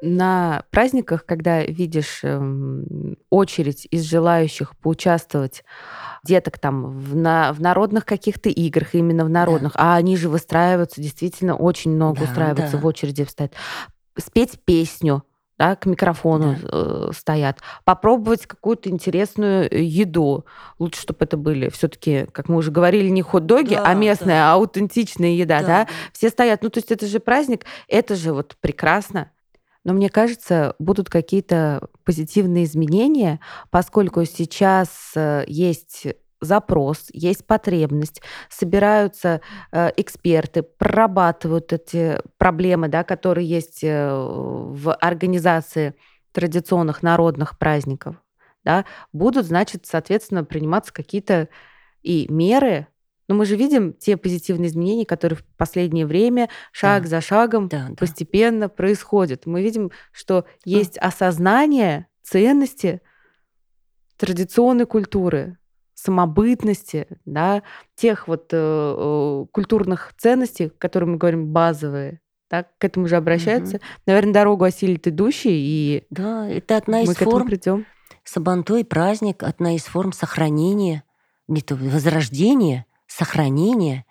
на 0.06 0.64
праздниках, 0.70 1.26
когда 1.26 1.64
видишь 1.64 2.20
эм, 2.24 3.18
очередь 3.30 3.88
из 3.90 4.04
желающих 4.04 4.78
поучаствовать 4.78 5.64
деток 6.24 6.60
там 6.60 6.92
в, 6.92 7.16
на, 7.16 7.52
в 7.54 7.60
народных 7.60 8.06
каких-то 8.06 8.50
играх, 8.50 8.94
именно 8.94 9.26
в 9.26 9.30
народных, 9.30 9.74
да. 9.74 9.94
а 9.94 9.96
они 9.96 10.16
же 10.16 10.30
выстраиваются, 10.30 11.02
действительно 11.02 11.56
очень 11.56 11.92
много 11.92 12.20
да, 12.20 12.24
устраиваются 12.26 12.78
да. 12.78 12.84
в 12.84 12.86
очереди 12.86 13.26
встать, 13.26 13.52
спеть 14.18 14.60
песню, 14.64 15.24
да, 15.58 15.76
к 15.76 15.86
микрофону 15.86 16.58
да. 16.62 16.70
э, 16.72 17.10
стоят, 17.16 17.60
попробовать 17.84 18.46
какую-то 18.46 18.90
интересную 18.90 19.70
еду. 19.72 20.46
Лучше, 20.80 21.02
чтобы 21.02 21.20
это 21.22 21.38
были 21.38 21.70
все-таки, 21.70 22.28
как 22.32 22.50
мы 22.50 22.58
уже 22.58 22.72
говорили, 22.72 23.10
не 23.10 23.22
хот-доги, 23.22 23.76
да, 23.76 23.84
а 23.86 23.94
местная, 23.94 24.42
да. 24.42 24.54
аутентичная 24.54 25.30
еда, 25.30 25.62
да, 25.62 25.68
да? 25.68 25.88
Все 26.14 26.30
стоят. 26.30 26.62
Ну, 26.62 26.70
то 26.70 26.80
есть 26.80 26.92
это 26.92 27.08
же 27.08 27.20
праздник, 27.20 27.66
это 27.88 28.16
же 28.16 28.34
вот 28.34 28.58
прекрасно. 28.60 29.32
Но 29.86 29.94
мне 29.94 30.10
кажется, 30.10 30.76
будут 30.80 31.10
какие-то 31.10 31.88
позитивные 32.04 32.66
изменения, 32.66 33.40
поскольку 33.70 34.26
сейчас 34.26 35.12
э, 35.16 35.44
есть 35.48 36.08
запрос, 36.42 37.08
есть 37.12 37.46
потребность, 37.46 38.22
собираются 38.50 39.42
э, 39.72 39.92
эксперты, 39.98 40.64
прорабатывают 40.64 41.74
эти 41.74 42.20
проблемы, 42.38 42.88
да, 42.88 43.04
которые 43.04 43.48
есть 43.48 43.84
э, 43.84 44.10
в 44.10 44.94
организации 44.94 45.96
традиционных 46.32 47.02
народных 47.02 47.58
праздников, 47.58 48.18
да, 48.64 48.86
будут, 49.14 49.46
значит, 49.46 49.86
соответственно, 49.86 50.44
приниматься 50.44 50.94
какие-то 50.94 51.50
и 52.02 52.28
меры, 52.30 52.88
но 53.28 53.36
мы 53.36 53.46
же 53.46 53.56
видим 53.56 53.94
те 53.94 54.18
позитивные 54.18 54.68
изменения, 54.68 55.06
которые 55.06 55.38
в 55.38 55.46
последнее 55.58 56.06
время 56.06 56.50
шаг 56.72 57.04
да. 57.04 57.10
за 57.10 57.22
шагом 57.22 57.68
да, 57.68 57.90
постепенно 57.98 58.68
да. 58.68 58.70
происходят. 58.70 59.46
Мы 59.46 59.64
видим, 59.64 59.92
что 60.12 60.46
есть 60.64 60.98
осознание 61.00 62.08
ценности 62.22 63.02
традиционной 64.18 64.86
культуры, 64.86 65.58
самобытности, 66.06 67.08
да, 67.26 67.64
тех 67.96 68.28
вот 68.28 68.50
э, 68.52 68.58
э, 68.58 69.46
культурных 69.52 70.14
ценностей, 70.18 70.70
которые 70.70 71.10
мы 71.10 71.18
говорим 71.18 71.48
базовые, 71.48 72.22
так, 72.48 72.70
к 72.78 72.84
этому 72.84 73.08
же 73.08 73.16
обращаются. 73.16 73.78
Угу. 73.78 73.84
Наверное, 74.06 74.34
дорогу 74.34 74.64
осилит 74.64 75.08
идущий, 75.08 75.50
и 75.52 76.04
да, 76.10 76.48
это 76.48 76.78
одна 76.78 77.02
из 77.02 77.08
мы 77.08 77.14
форм. 77.16 77.28
к 77.28 77.32
этому 77.32 77.46
придем. 77.46 77.86
Сабантой 78.24 78.86
праздник 78.86 79.44
одна 79.44 79.76
из 79.76 79.84
форм 79.84 80.12
сохранения, 80.14 81.04
не 81.48 81.62
то 81.62 81.76
возрождения 81.76 82.86
сохранение 83.08 84.06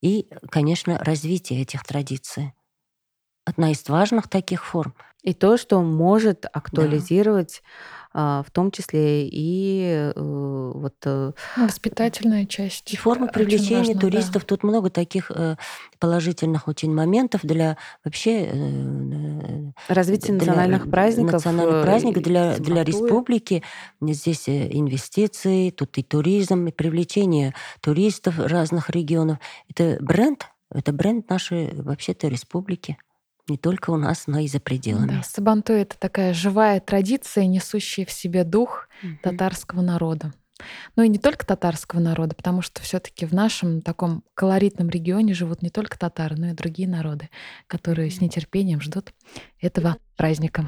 и, 0.00 0.28
конечно, 0.50 0.98
развитие 0.98 1.62
этих 1.62 1.84
традиций. 1.84 2.52
Одна 3.44 3.70
из 3.72 3.88
важных 3.88 4.28
таких 4.28 4.64
форм. 4.64 4.94
И 5.22 5.34
то, 5.34 5.56
что 5.56 5.82
может 5.82 6.46
актуализировать 6.52 7.62
да 7.62 7.68
в 8.12 8.46
том 8.52 8.70
числе 8.72 9.28
и 9.28 10.12
э, 10.14 10.72
вот... 10.74 10.94
Э, 11.04 11.32
воспитательная 11.56 12.44
часть. 12.44 12.92
И 12.92 12.96
формы 12.96 13.28
привлечения 13.28 13.94
важно, 13.94 14.00
туристов. 14.00 14.42
Да. 14.42 14.48
Тут 14.48 14.64
много 14.64 14.90
таких 14.90 15.30
э, 15.30 15.54
положительных 16.00 16.66
очень 16.66 16.92
моментов 16.92 17.42
для 17.44 17.76
вообще... 18.04 18.50
Развития 19.86 20.32
для 20.32 20.38
национальных 20.38 20.90
праздников. 20.90 21.32
Национальных 21.34 21.82
праздников 21.84 22.22
для, 22.24 22.56
для 22.58 22.82
республики. 22.82 23.62
Здесь 24.00 24.48
инвестиции, 24.48 25.70
тут 25.70 25.96
и 25.98 26.02
туризм, 26.02 26.66
и 26.66 26.72
привлечение 26.72 27.54
туристов 27.80 28.38
разных 28.38 28.90
регионов. 28.90 29.38
Это 29.68 29.98
бренд, 30.00 30.48
это 30.72 30.92
бренд 30.92 31.28
нашей 31.30 31.70
вообще-то 31.74 32.26
республики 32.26 32.98
не 33.48 33.58
только 33.58 33.90
у 33.90 33.96
нас, 33.96 34.26
но 34.26 34.38
и 34.38 34.48
за 34.48 34.60
пределами. 34.60 35.16
Да, 35.16 35.22
сабантой— 35.22 35.80
это 35.82 35.98
такая 35.98 36.34
живая 36.34 36.80
традиция, 36.80 37.46
несущая 37.46 38.06
в 38.06 38.10
себе 38.10 38.44
дух 38.44 38.88
угу. 39.02 39.12
татарского 39.22 39.82
народа. 39.82 40.32
Ну 40.96 41.02
и 41.02 41.08
не 41.08 41.18
только 41.18 41.46
татарского 41.46 42.00
народа, 42.00 42.34
потому 42.34 42.62
что 42.62 42.82
все-таки 42.82 43.26
в 43.26 43.32
нашем 43.32 43.80
таком 43.80 44.22
колоритном 44.34 44.90
регионе 44.90 45.34
живут 45.34 45.62
не 45.62 45.70
только 45.70 45.98
татары, 45.98 46.36
но 46.36 46.48
и 46.48 46.52
другие 46.52 46.88
народы, 46.88 47.30
которые 47.66 48.10
с 48.10 48.20
нетерпением 48.20 48.80
ждут 48.80 49.12
этого 49.60 49.96
праздника. 50.16 50.66